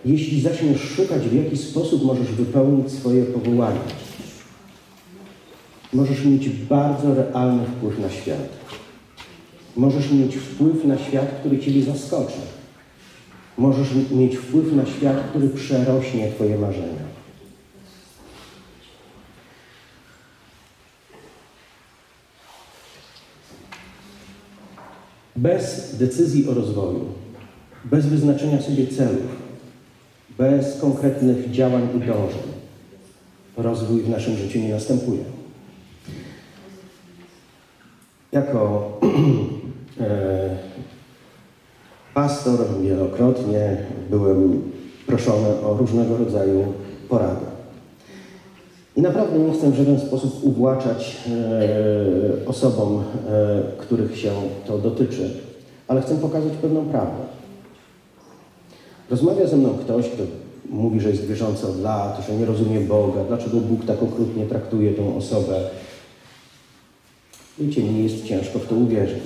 [0.05, 3.81] jeśli zaczniesz szukać, w jaki sposób możesz wypełnić swoje powołanie,
[5.93, 8.49] możesz mieć bardzo realny wpływ na świat.
[9.77, 12.41] Możesz mieć wpływ na świat, który Ciebie zaskoczy.
[13.59, 17.08] Możesz mieć wpływ na świat, który przerośnie Twoje marzenia.
[25.39, 27.05] Bez decyzji o rozwoju,
[27.85, 29.37] bez wyznaczenia sobie celów,
[30.39, 32.49] bez konkretnych działań i dążeń,
[33.57, 35.21] rozwój w naszym życiu nie następuje.
[38.33, 38.93] Jako
[40.01, 40.57] e,
[42.15, 43.77] pastor wielokrotnie
[44.11, 44.63] byłem
[45.07, 46.73] proszony o różnego rodzaju
[47.09, 47.58] porady.
[48.99, 54.31] I naprawdę nie chcę w żaden sposób uwłaczać e, osobom, e, których się
[54.67, 55.31] to dotyczy,
[55.89, 57.23] ale chcę pokazać pewną prawdę.
[59.11, 60.23] Rozmawia ze mną ktoś, kto
[60.71, 64.95] mówi, że jest wierzący od lat, że nie rozumie Boga, dlaczego Bóg tak okrutnie traktuje
[64.95, 65.61] tą osobę.
[67.59, 69.25] Wiecie, mi jest ciężko w to uwierzyć.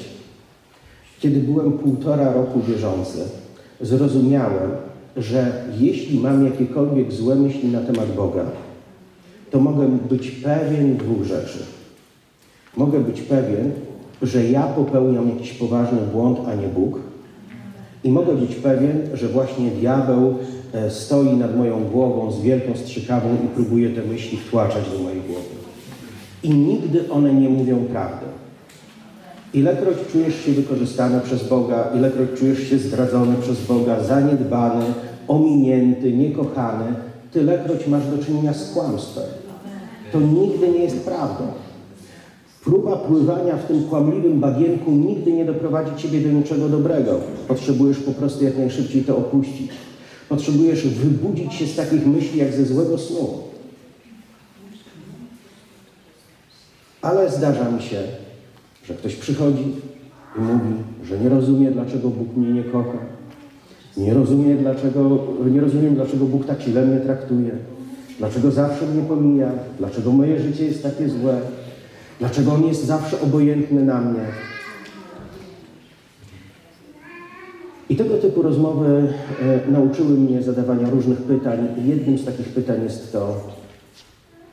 [1.21, 3.19] Kiedy byłem półtora roku wierzący,
[3.81, 4.71] zrozumiałem,
[5.17, 8.45] że jeśli mam jakiekolwiek złe myśli na temat Boga,
[9.53, 11.59] to mogę być pewien dwóch rzeczy.
[12.77, 13.71] Mogę być pewien,
[14.23, 16.99] że ja popełniam jakiś poważny błąd, a nie Bóg.
[18.05, 20.35] I mogę być pewien, że właśnie diabeł
[20.75, 25.21] e, stoi nad moją głową z wielką strzykawą i próbuje te myśli wtłaczać do mojej
[25.21, 25.49] głowy.
[26.43, 28.27] I nigdy one nie mówią prawdy.
[29.55, 34.85] Ilekroć czujesz się wykorzystany przez Boga, ilekroć czujesz się zdradzony przez Boga, zaniedbany,
[35.29, 36.85] ominięty, niekochany,
[37.33, 39.42] tylekroć masz do czynienia z kłamstwem.
[40.13, 41.45] To nigdy nie jest prawdą.
[42.65, 47.21] Próba pływania w tym kłamliwym bagienku nigdy nie doprowadzi Ciebie do niczego dobrego.
[47.49, 49.71] Potrzebujesz po prostu jak najszybciej to opuścić.
[50.29, 53.29] Potrzebujesz wybudzić się z takich myśli jak ze złego snu.
[57.03, 58.03] Ale zdarza mi się,
[58.85, 59.65] że ktoś przychodzi
[60.39, 62.99] i mówi, że nie rozumie, dlaczego Bóg mnie nie kocha.
[63.97, 65.19] Nie rozumie, dlaczego,
[65.51, 67.51] nie rozumiem, dlaczego Bóg tak źle mnie traktuje.
[68.19, 69.53] Dlaczego zawsze mnie pomija?
[69.79, 71.41] Dlaczego moje życie jest takie złe?
[72.19, 74.27] Dlaczego On jest zawsze obojętny na mnie?
[77.89, 81.69] I tego typu rozmowy e, nauczyły mnie zadawania różnych pytań.
[81.85, 83.41] Jednym z takich pytań jest to,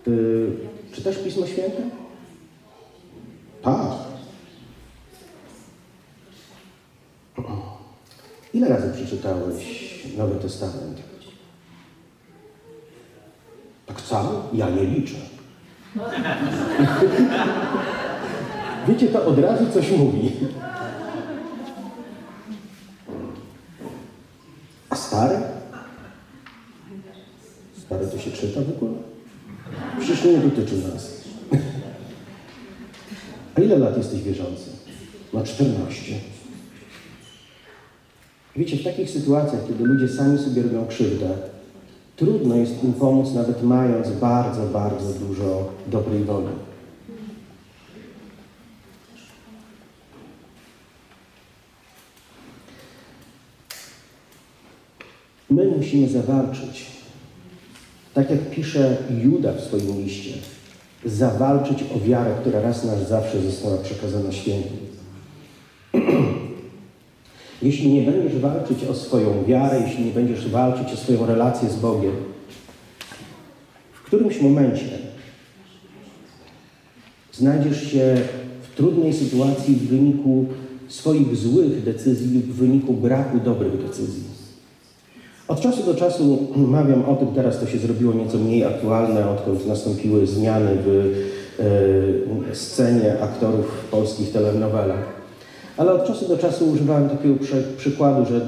[0.07, 0.47] y,
[0.91, 1.81] czytasz Pismo Święte?
[3.61, 4.09] Tak.
[8.53, 11.08] Ile razy przeczytałeś Nowy Testament?
[13.89, 14.35] Tak cały?
[14.53, 15.15] Ja nie liczę.
[18.87, 20.31] Wiecie, to od razu coś mówi.
[24.89, 25.41] A stare?
[27.77, 28.97] Stare to się czyta w ogóle?
[29.99, 31.21] Przecież nie dotyczy nas.
[33.55, 34.69] A ile lat jesteś wierzący?
[35.33, 36.15] Na 14.
[38.55, 41.29] Wiecie, w takich sytuacjach, kiedy ludzie sami sobie robią krzywdę,
[42.19, 46.47] trudno jest im pomóc, nawet mając bardzo, bardzo dużo dobrej woli.
[55.49, 56.85] My musimy zawalczyć,
[58.13, 60.33] tak jak pisze Juda w swoim liście,
[61.05, 64.88] zawalczyć o wiarę, która raz na zawsze została przekazana świętym.
[67.61, 71.75] Jeśli nie będziesz walczyć o swoją wiarę, jeśli nie będziesz walczyć o swoją relację z
[71.75, 72.15] Bogiem,
[73.93, 75.09] w którymś momencie
[77.39, 78.15] Znajdziesz się
[78.61, 80.45] w trudnej sytuacji w wyniku
[80.87, 84.23] swoich złych decyzji lub w wyniku braku dobrych decyzji.
[85.47, 86.47] Od czasu do czasu
[86.77, 91.13] mawiam o tym, teraz to się zrobiło nieco mniej aktualne, odkąd nastąpiły zmiany w
[92.51, 95.18] e, scenie aktorów w polskich telenowelach.
[95.79, 98.47] Ale od czasu do czasu używałem takiego przy, przykładu, że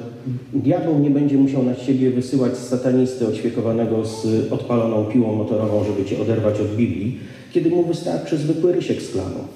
[0.53, 6.21] diabeł nie będzie musiał na siebie wysyłać satanisty oćwiekowanego z odpaloną piłą motorową, żeby cię
[6.21, 7.19] oderwać od Biblii,
[7.51, 9.47] kiedy mu wystarczy zwykły rysiek z klaną.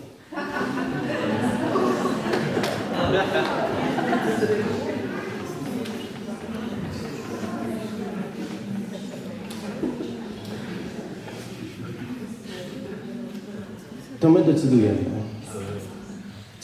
[14.19, 15.14] To my decydujemy,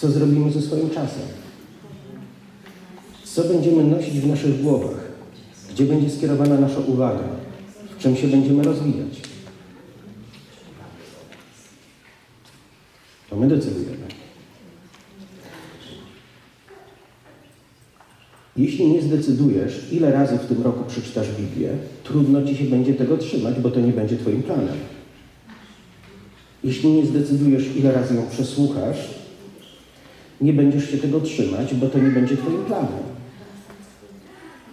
[0.01, 1.23] co zrobimy ze swoim czasem.
[3.23, 5.11] Co będziemy nosić w naszych głowach?
[5.69, 7.23] Gdzie będzie skierowana nasza uwaga?
[7.97, 9.21] W czym się będziemy rozwijać?
[13.29, 14.07] To my decydujemy.
[18.57, 21.69] Jeśli nie zdecydujesz, ile razy w tym roku przeczytasz Biblię,
[22.03, 24.77] trudno ci się będzie tego trzymać, bo to nie będzie Twoim planem.
[26.63, 29.20] Jeśli nie zdecydujesz, ile razy ją przesłuchasz,
[30.41, 33.11] nie będziesz się tego trzymać, bo to nie będzie Twoim planem.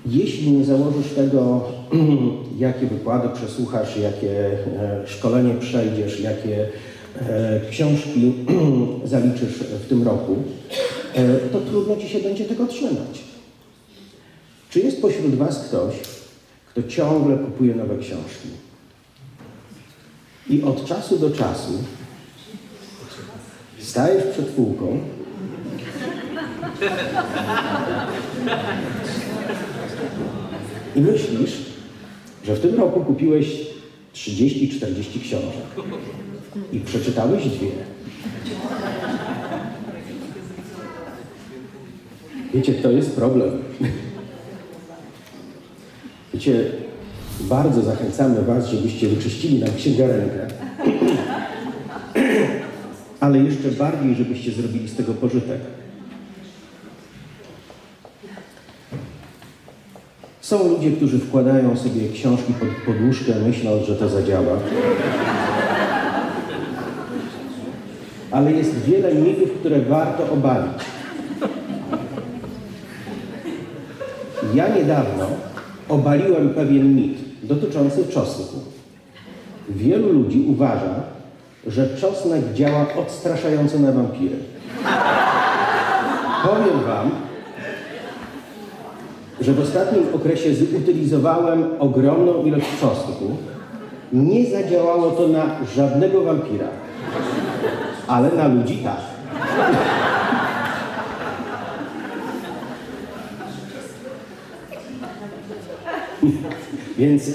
[0.07, 1.65] Jeśli nie założysz tego,
[2.59, 6.69] jakie wykłady przesłuchasz, jakie e, szkolenie przejdziesz, jakie
[7.21, 8.33] e, książki
[9.05, 10.37] zaliczysz w tym roku,
[11.15, 13.25] e, to trudno Ci się będzie tego trzymać.
[14.71, 15.95] Czy jest pośród Was ktoś,
[16.71, 18.49] kto ciągle kupuje nowe książki?
[20.51, 21.73] I od czasu do czasu
[23.79, 25.01] stajesz przed półką
[30.97, 31.53] i myślisz,
[32.45, 33.47] że w tym roku kupiłeś
[34.15, 35.67] 30-40 książek
[36.73, 37.71] i przeczytałeś dwie.
[42.55, 43.51] Wiecie, to jest problem.
[46.35, 46.65] Wiecie,
[47.41, 50.47] bardzo zachęcamy Was, żebyście wyczyścili nam księgarenkę,
[53.21, 55.61] ale jeszcze bardziej, żebyście zrobili z tego pożytek.
[60.49, 64.57] Są ludzie, którzy wkładają sobie książki pod poduszkę, myśląc, że to zadziała.
[68.31, 70.83] Ale jest wiele mitów, które warto obalić.
[74.55, 75.27] Ja niedawno
[75.89, 78.57] obaliłem pewien mit dotyczący czosnku.
[79.69, 80.95] Wielu ludzi uważa,
[81.67, 84.37] że czosnek działa odstraszająco na wampiry.
[86.43, 87.11] Powiem Wam,
[89.49, 93.37] że w ostatnim okresie zutylizowałem ogromną ilość czosnku.
[94.13, 96.69] Nie zadziałało to na żadnego wampira,
[98.09, 99.01] ale na ludzi tak.
[106.99, 107.31] Więc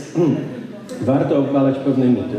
[1.01, 2.37] warto obalać pewne mity.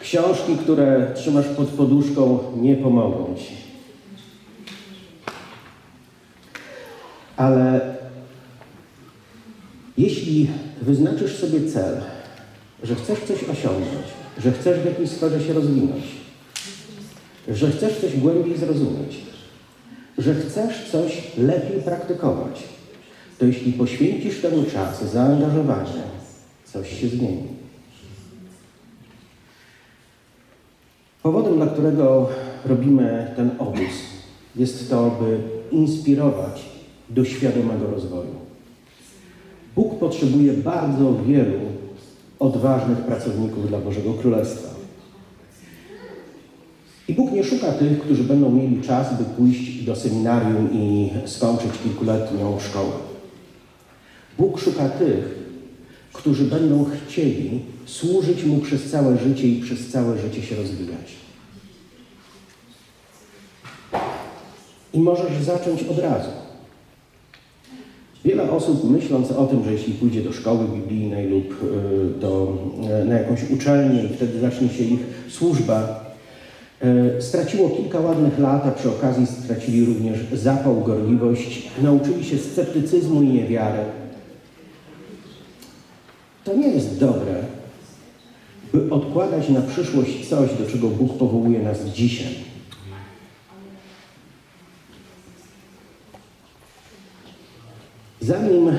[0.00, 3.56] Książki, które trzymasz pod poduszką, nie pomogą ci.
[7.36, 7.91] Ale
[10.02, 10.50] jeśli
[10.82, 12.00] wyznaczysz sobie cel,
[12.82, 14.06] że chcesz coś osiągnąć,
[14.38, 16.04] że chcesz w jakiejś sferze się rozwinąć,
[17.48, 19.16] że chcesz coś głębiej zrozumieć,
[20.18, 22.62] że chcesz coś lepiej praktykować,
[23.38, 26.02] to jeśli poświęcisz temu czas, zaangażowanie,
[26.64, 27.48] coś się zmieni.
[31.22, 32.28] Powodem, dla którego
[32.64, 33.92] robimy ten obóz,
[34.56, 35.38] jest to, by
[35.76, 36.62] inspirować
[37.10, 38.41] do świadomego rozwoju.
[39.76, 41.60] Bóg potrzebuje bardzo wielu
[42.38, 44.68] odważnych pracowników dla Bożego Królestwa.
[47.08, 51.70] I Bóg nie szuka tych, którzy będą mieli czas, by pójść do seminarium i skończyć
[51.82, 52.92] kilkuletnią szkołę.
[54.38, 55.42] Bóg szuka tych,
[56.12, 61.12] którzy będą chcieli służyć Mu przez całe życie i przez całe życie się rozwijać.
[64.92, 66.41] I możesz zacząć od razu.
[68.24, 72.58] Wiele osób myśląc o tym, że jeśli pójdzie do szkoły biblijnej lub y, do,
[73.02, 76.04] y, na jakąś uczelnię i wtedy zacznie się ich służba,
[77.18, 83.22] y, straciło kilka ładnych lat, a przy okazji stracili również zapał, gorliwość, nauczyli się sceptycyzmu
[83.22, 83.84] i niewiary.
[86.44, 87.34] To nie jest dobre,
[88.72, 92.51] by odkładać na przyszłość coś, do czego Bóg powołuje nas dzisiaj.
[98.22, 98.70] Zanim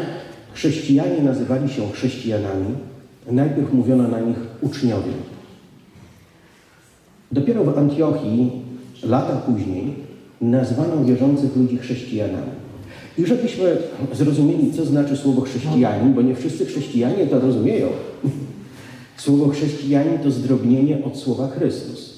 [0.53, 2.65] chrześcijanie nazywali się chrześcijanami,
[3.31, 5.11] najpierw mówiono na nich uczniowie.
[7.31, 8.51] Dopiero w Antiochii,
[9.03, 9.95] lata później,
[10.41, 12.51] nazwano wierzących ludzi chrześcijanami.
[13.17, 13.77] I żebyśmy
[14.13, 17.87] zrozumieli, co znaczy słowo chrześcijanin, bo nie wszyscy chrześcijanie to rozumieją.
[19.17, 22.13] Słowo chrześcijanin to zdrobnienie od słowa Chrystus.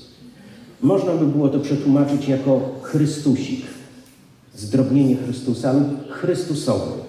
[0.81, 3.65] Można by było to przetłumaczyć jako Chrystusik,
[4.55, 7.04] zdrobnienie Chrystusa lub Chrystusowy,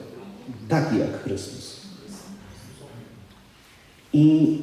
[0.69, 1.81] taki jak Chrystus.
[4.13, 4.59] I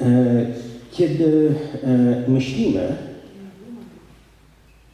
[0.00, 0.46] e,
[0.90, 2.96] kiedy e, myślimy,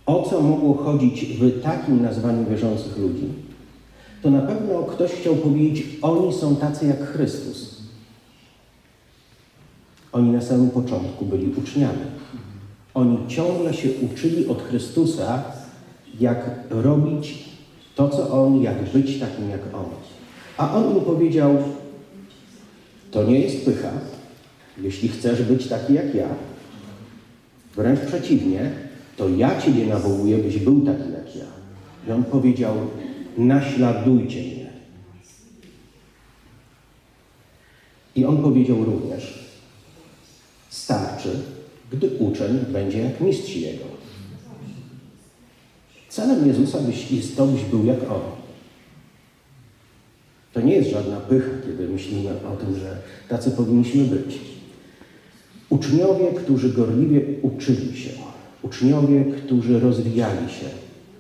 [0.07, 3.29] o co mogło chodzić w takim nazwaniu wierzących ludzi,
[4.23, 7.77] to na pewno ktoś chciał powiedzieć, oni są tacy jak Chrystus.
[10.13, 11.99] Oni na samym początku byli uczniami.
[12.95, 15.43] Oni ciągle się uczyli od Chrystusa,
[16.21, 17.56] jak robić
[17.97, 19.87] to, co On, jak być takim jak On.
[20.57, 21.57] A On im powiedział,
[23.11, 23.91] to nie jest pycha,
[24.83, 26.29] jeśli chcesz być taki jak ja.
[27.77, 28.71] Wręcz przeciwnie,
[29.17, 31.45] to ja Ciebie nawołuję, byś był taki jak ja.
[32.09, 32.75] I On powiedział,
[33.39, 34.67] naśladujcie mnie.
[38.15, 39.49] I On powiedział również,
[40.69, 41.31] starczy,
[41.93, 43.96] gdy uczeń będzie jak mistrz jego.
[46.17, 46.79] Celem Jezusa
[47.11, 48.21] jest byś był jak On.
[50.53, 52.97] To nie jest żadna pycha, kiedy myślimy o tym, że
[53.29, 54.39] tacy powinniśmy być.
[55.69, 58.11] Uczniowie, którzy gorliwie uczyli się,
[58.63, 60.67] uczniowie, którzy rozwijali się.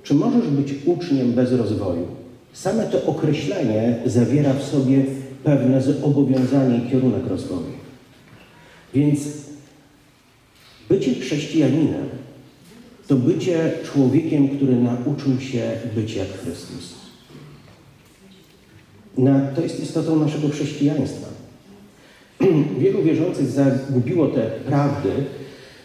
[0.03, 2.07] Czy możesz być uczniem bez rozwoju?
[2.53, 5.05] Same to określenie zawiera w sobie
[5.44, 7.72] pewne zobowiązanie i kierunek rozwoju.
[8.94, 9.20] Więc
[10.88, 12.16] bycie chrześcijaninem
[13.09, 16.95] to bycie człowiekiem, który nauczył się być jak Chrystus.
[19.19, 21.27] Na, to jest istotą naszego chrześcijaństwa.
[22.81, 25.11] Wielu wierzących zagubiło te prawdy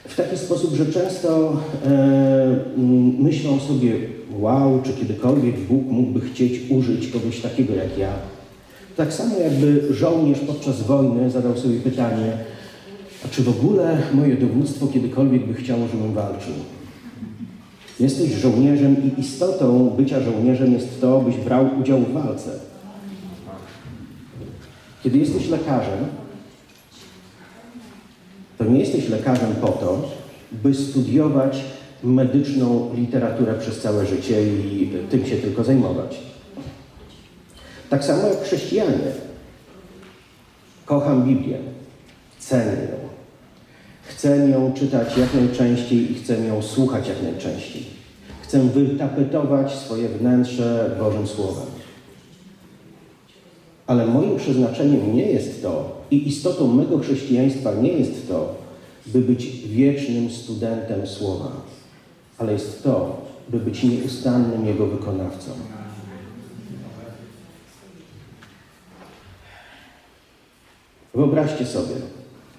[0.08, 2.58] w taki sposób, że często e,
[3.20, 3.94] myślą sobie,
[4.40, 8.14] wow, czy kiedykolwiek Bóg mógłby chcieć użyć kogoś takiego jak ja.
[8.98, 12.38] Tak samo jakby żołnierz podczas wojny zadał sobie pytanie,
[13.32, 16.54] czy w ogóle moje dowództwo kiedykolwiek by chciało, żebym walczył?
[18.02, 22.52] Jesteś żołnierzem i istotą bycia żołnierzem jest to, byś brał udział w walce.
[25.04, 26.06] Kiedy jesteś lekarzem,
[28.58, 30.10] to nie jesteś lekarzem po to,
[30.52, 31.64] by studiować
[32.04, 36.20] medyczną literaturę przez całe życie i tym się tylko zajmować.
[37.89, 39.12] Tak samo jak chrześcijanie.
[40.86, 41.58] Kocham Biblię,
[42.39, 43.11] cenię ją.
[44.04, 47.84] Chcę ją czytać jak najczęściej i chcę ją słuchać jak najczęściej.
[48.41, 51.68] Chcę wytapetować swoje wnętrze Bożym Słowem.
[53.88, 58.56] Ale moim przeznaczeniem nie jest to i istotą mego chrześcijaństwa nie jest to,
[59.06, 61.52] by być wiecznym studentem Słowa,
[62.38, 65.52] ale jest to, by być nieustannym Jego wykonawcą.
[71.14, 71.95] Wyobraźcie sobie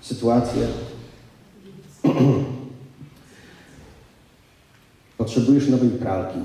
[0.00, 0.66] sytuację.
[5.18, 6.38] Potrzebujesz nowej pralki.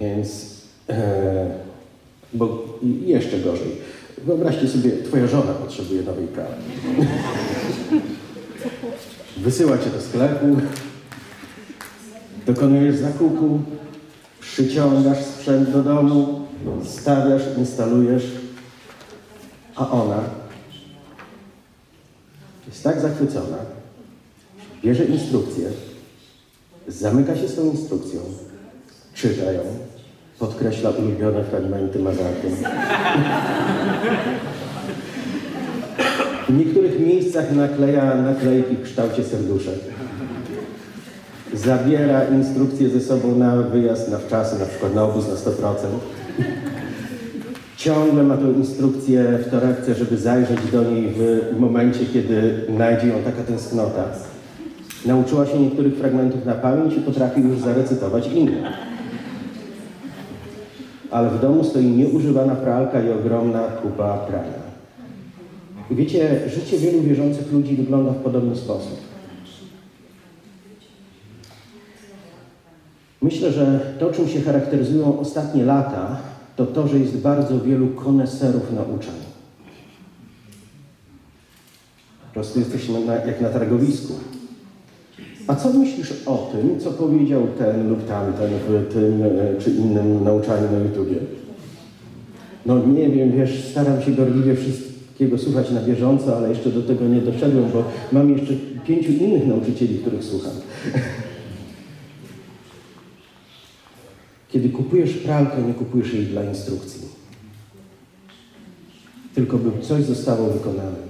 [0.00, 0.56] Więc,
[0.88, 1.50] e,
[2.32, 3.76] bo jeszcze gorzej.
[4.24, 6.62] Wyobraźcie sobie, twoja żona potrzebuje nowej pralki.
[9.36, 10.56] Wysyła cię do sklepu,
[12.46, 13.60] dokonujesz zakupu,
[14.40, 16.46] przyciągasz sprzęt do domu,
[16.84, 18.24] stawiasz, instalujesz,
[19.76, 20.37] a ona
[22.68, 23.56] jest tak zachwycona,
[24.84, 25.68] bierze instrukcję,
[26.88, 28.20] zamyka się z tą instrukcją,
[29.14, 29.62] czyta ją,
[30.38, 32.52] podkreśla ulubione fragmenty mazarkiem.
[36.48, 39.78] W niektórych miejscach nakleja naklejki w kształcie serduszek.
[41.54, 45.74] Zabiera instrukcję ze sobą na wyjazd na wczasy, na przykład na obóz na 100%.
[47.78, 51.14] Ciągle ma tą instrukcję w torebce, żeby zajrzeć do niej
[51.52, 54.04] w momencie, kiedy najdzie ją taka tęsknota.
[55.06, 58.72] Nauczyła się niektórych fragmentów na pamięć i potrafi już zarecytować inne.
[61.10, 64.68] Ale w domu stoi nieużywana pralka i ogromna kupa prania.
[65.90, 69.00] Wiecie, życie wielu wierzących ludzi wygląda w podobny sposób.
[73.22, 76.16] Myślę, że to, czym się charakteryzują ostatnie lata,
[76.58, 79.28] to to, że jest bardzo wielu koneserów nauczania.
[82.26, 84.12] Po prostu jesteśmy na, jak na targowisku.
[85.46, 90.24] A co myślisz o tym, co powiedział ten lub tamten w tym e, czy innym
[90.24, 91.16] nauczaniu na YouTubie?
[92.66, 96.82] No nie wiem, wiesz, staram się gorliwie wszystko takiego słuchać na bieżąco, ale jeszcze do
[96.82, 98.54] tego nie doszedłem, bo mam jeszcze
[98.86, 100.52] pięciu innych nauczycieli, których słucham.
[104.48, 107.08] Kiedy kupujesz pralkę, nie kupujesz jej dla instrukcji.
[109.34, 111.08] Tylko by coś zostało wykonane.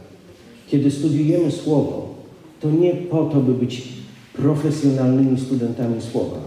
[0.68, 2.14] Kiedy studiujemy Słowo,
[2.61, 3.89] to nie po to, by być
[4.32, 6.39] profesjonalnymi studentami Słowa,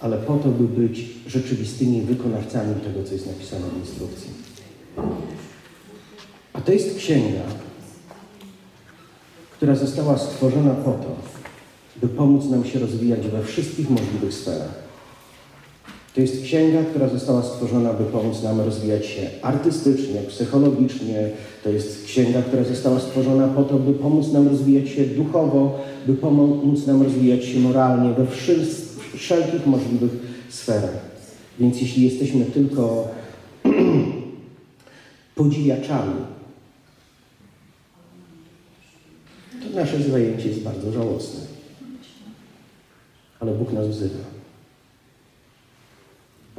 [0.00, 4.30] ale po to, by być rzeczywistymi wykonawcami tego, co jest napisane w instrukcji.
[6.52, 7.42] A to jest księga,
[9.52, 11.16] która została stworzona po to,
[12.00, 14.83] by pomóc nam się rozwijać we wszystkich możliwych sferach.
[16.14, 21.30] To jest księga, która została stworzona, by pomóc nam rozwijać się artystycznie, psychologicznie.
[21.64, 26.14] To jest księga, która została stworzona po to, by pomóc nam rozwijać się duchowo, by
[26.14, 28.26] pomóc nam rozwijać się moralnie we
[29.16, 30.10] wszelkich możliwych
[30.48, 31.14] sferach.
[31.60, 33.08] Więc jeśli jesteśmy tylko
[35.34, 36.14] podziwiaczami,
[39.62, 41.40] to nasze zajęcie jest bardzo żałosne.
[43.40, 44.33] Ale Bóg nas wzywa.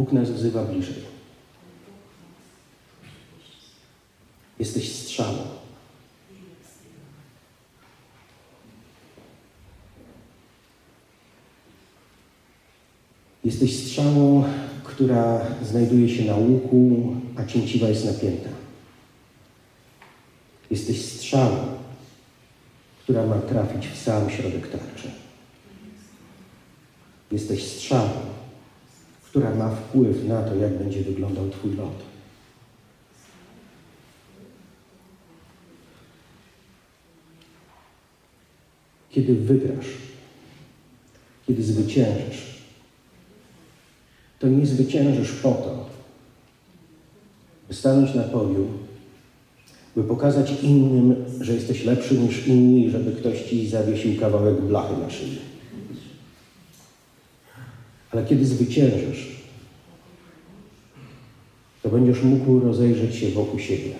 [0.05, 1.03] Bóg nas wzywa bliżej.
[4.59, 5.37] Jesteś strzałą.
[13.43, 14.43] Jesteś strzałą,
[14.83, 18.49] która znajduje się na łuku, a cięciwa jest napięta.
[20.71, 21.57] Jesteś strzałą,
[23.03, 25.11] która ma trafić w sam środek tarczy.
[27.31, 28.34] Jesteś strzałą,
[29.35, 32.03] która ma wpływ na to, jak będzie wyglądał Twój lot.
[39.09, 39.87] Kiedy wygrasz,
[41.47, 42.63] kiedy zwyciężysz,
[44.39, 45.89] to nie zwyciężysz po to,
[47.67, 48.77] by stanąć na podium,
[49.95, 55.09] by pokazać innym, że jesteś lepszy niż inni, żeby ktoś ci zawiesił kawałek blachy na
[55.09, 55.54] szyi.
[58.15, 59.27] Ale kiedy zwyciężysz,
[61.83, 63.91] to będziesz mógł rozejrzeć się wokół siebie.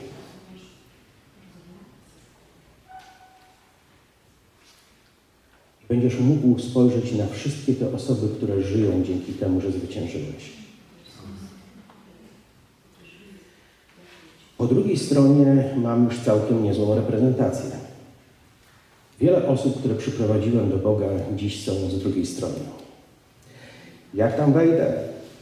[5.89, 10.53] Będziesz mógł spojrzeć na wszystkie te osoby, które żyją dzięki temu, że zwyciężyłeś.
[14.57, 17.72] Po drugiej stronie mam już całkiem niezłą reprezentację.
[19.20, 22.84] Wiele osób, które przyprowadziłem do Boga, dziś są z drugiej strony.
[24.16, 24.93] Jak tam wejdę?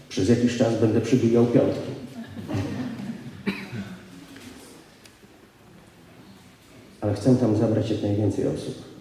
[0.09, 1.91] Przez jakiś czas będę przybijał piątki.
[7.01, 8.93] Ale chcę tam zabrać jak najwięcej osób.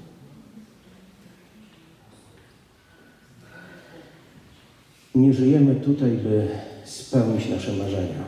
[5.14, 6.48] Nie żyjemy tutaj, by
[6.84, 8.24] spełnić nasze marzenia.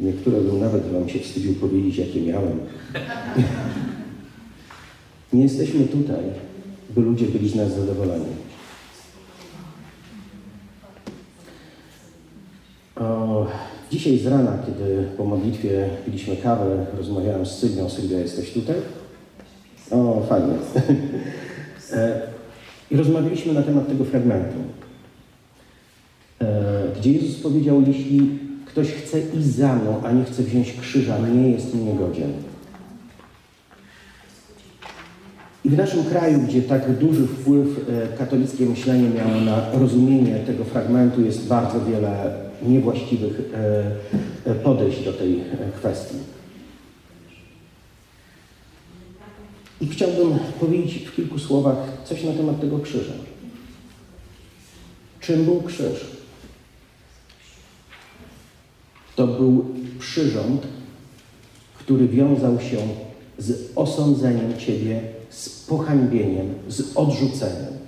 [0.00, 2.60] Niektóre bym nawet Wam się wstydził powiedzieć, jakie miałem.
[5.32, 6.24] Nie jesteśmy tutaj,
[6.90, 8.26] by ludzie byli z nas zadowoleni.
[12.96, 13.46] O,
[13.90, 17.90] dzisiaj z rana, kiedy po modlitwie piliśmy kawę, rozmawiałem z Sylwią.
[17.90, 18.76] Sylwia, jesteś tutaj?
[19.90, 20.54] O, fajnie.
[21.92, 22.20] E,
[22.90, 24.58] I rozmawialiśmy na temat tego fragmentu,
[26.40, 31.18] e, gdzie Jezus powiedział, jeśli ktoś chce iść za mną, a nie chce wziąć krzyża,
[31.18, 32.32] nie jest mi niegodzien.
[35.68, 40.64] I w naszym kraju, gdzie tak duży wpływ e, katolickie myślenie miało na rozumienie tego
[40.64, 45.44] fragmentu, jest bardzo wiele niewłaściwych e, e, podejść do tej
[45.76, 46.16] kwestii.
[49.80, 53.12] I chciałbym powiedzieć w kilku słowach coś na temat tego krzyża.
[55.20, 56.06] Czym był krzyż?
[59.16, 59.64] To był
[59.98, 60.66] przyrząd,
[61.78, 62.78] który wiązał się
[63.38, 65.17] z osądzeniem Ciebie,
[65.68, 67.78] pohańbieniem, z odrzuceniem.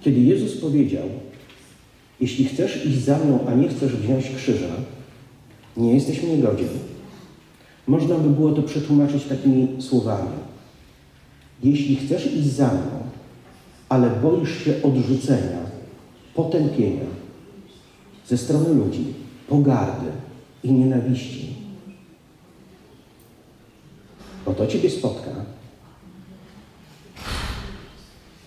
[0.00, 1.08] Kiedy Jezus powiedział,
[2.20, 4.74] jeśli chcesz iść za mną, a nie chcesz wziąć krzyża,
[5.76, 6.68] nie jesteś mnie godzien.
[7.86, 10.30] Można by było to przetłumaczyć takimi słowami.
[11.62, 13.06] Jeśli chcesz iść za mną,
[13.88, 15.58] ale boisz się odrzucenia,
[16.34, 17.06] potępienia
[18.26, 19.04] ze strony ludzi,
[19.48, 20.06] pogardy
[20.62, 21.54] i nienawiści,
[24.46, 25.30] bo to Ciebie spotka,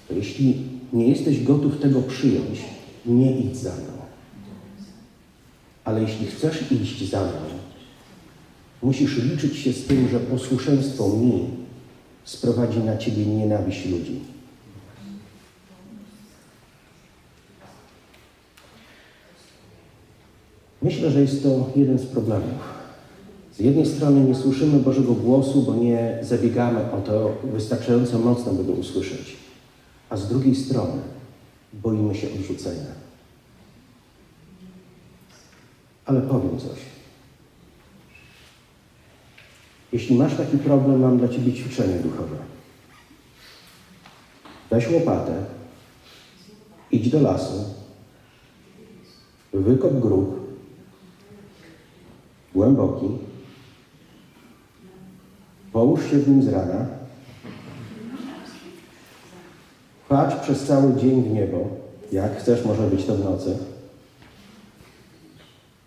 [0.07, 0.55] to jeśli
[0.93, 2.59] nie jesteś gotów tego przyjąć,
[3.05, 3.99] nie idź za mną.
[5.83, 7.39] Ale jeśli chcesz iść za mną,
[8.81, 11.49] musisz liczyć się z tym, że posłuszeństwo mi
[12.23, 14.19] sprowadzi na ciebie nienawiść ludzi.
[20.81, 22.78] Myślę, że jest to jeden z problemów.
[23.59, 28.63] Z jednej strony nie słyszymy Bożego głosu, bo nie zabiegamy o to wystarczająco mocno, by
[28.63, 29.37] go usłyszeć.
[30.09, 31.01] A z drugiej strony
[31.73, 32.85] boimy się odrzucenia.
[36.05, 36.79] Ale powiem coś.
[39.93, 42.37] Jeśli masz taki problem, mam dla Ciebie ćwiczenie duchowe.
[44.69, 45.45] Weź łopatę,
[46.91, 47.63] idź do lasu,
[49.53, 50.57] wykop grób,
[52.53, 53.28] głęboki,
[55.73, 56.85] połóż się w nim z rana,
[60.09, 61.67] patrz przez cały dzień w niebo,
[62.11, 63.57] jak chcesz, może być to w nocy,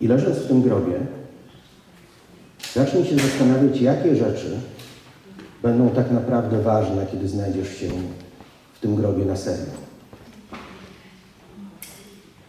[0.01, 1.01] i leżąc w tym grobie,
[2.75, 4.61] zacznij się zastanawiać, jakie rzeczy
[5.63, 7.89] będą tak naprawdę ważne, kiedy znajdziesz się
[8.75, 9.73] w tym grobie na serio.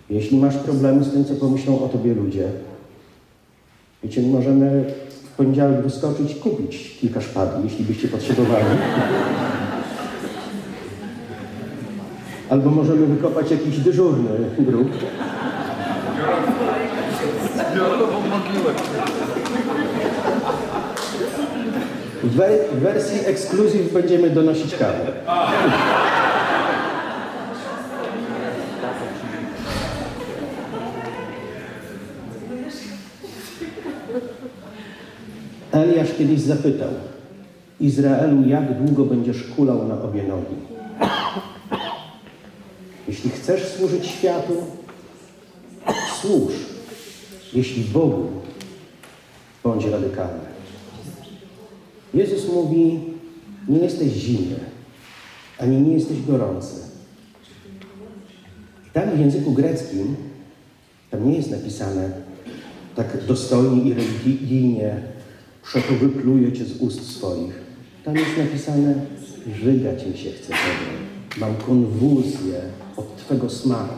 [0.09, 2.49] Jeśli masz problemy z tym, co pomyślą o tobie ludzie,
[4.03, 4.93] wiecie, możemy
[5.33, 8.65] w poniedziałek wyskoczyć i kupić kilka szpadli, jeśli byście potrzebowali.
[12.49, 14.29] Albo możemy wykopać jakiś dyżurny
[14.59, 14.87] grób.
[17.71, 18.73] Zbiorową mogiłę.
[22.73, 25.11] W wersji ekskluzyw będziemy donosić kawę.
[35.93, 36.89] Eliasz kiedyś zapytał
[37.79, 40.55] Izraelu, jak długo będziesz kulał na obie nogi?
[43.07, 44.53] Jeśli chcesz służyć światu,
[46.21, 46.53] służ.
[47.53, 48.27] Jeśli Bogu,
[49.63, 50.45] bądź radykalny.
[52.13, 52.99] Jezus mówi,
[53.67, 54.59] nie jesteś zimny,
[55.59, 56.75] ani nie jesteś gorący.
[58.93, 60.15] Tam w języku greckim,
[61.11, 62.11] tam nie jest napisane
[62.95, 65.12] tak dostojnie i religijnie,
[65.63, 67.53] przeto wypluję cię z ust swoich.
[68.05, 68.95] Tam jest napisane,
[69.63, 70.57] żygać mi się chce Tobą.
[71.37, 72.61] Mam konwulsję
[72.97, 73.95] od Twego smaku.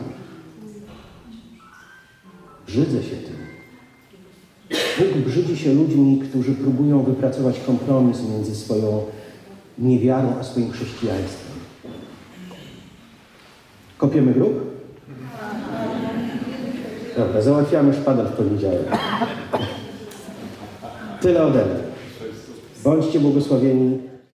[2.66, 3.36] Brzydzę się tym.
[4.98, 9.04] Bóg brzydzi się ludźmi, którzy próbują wypracować kompromis między swoją
[9.78, 11.56] niewiarą a swoim chrześcijaństwem.
[13.98, 14.76] Kopiemy grób?
[17.16, 18.88] Dobra, załatwiamy szpadel w poniedziałek.
[21.26, 21.74] Tyle ode mnie.
[22.84, 23.98] Bądźcie błogosławieni.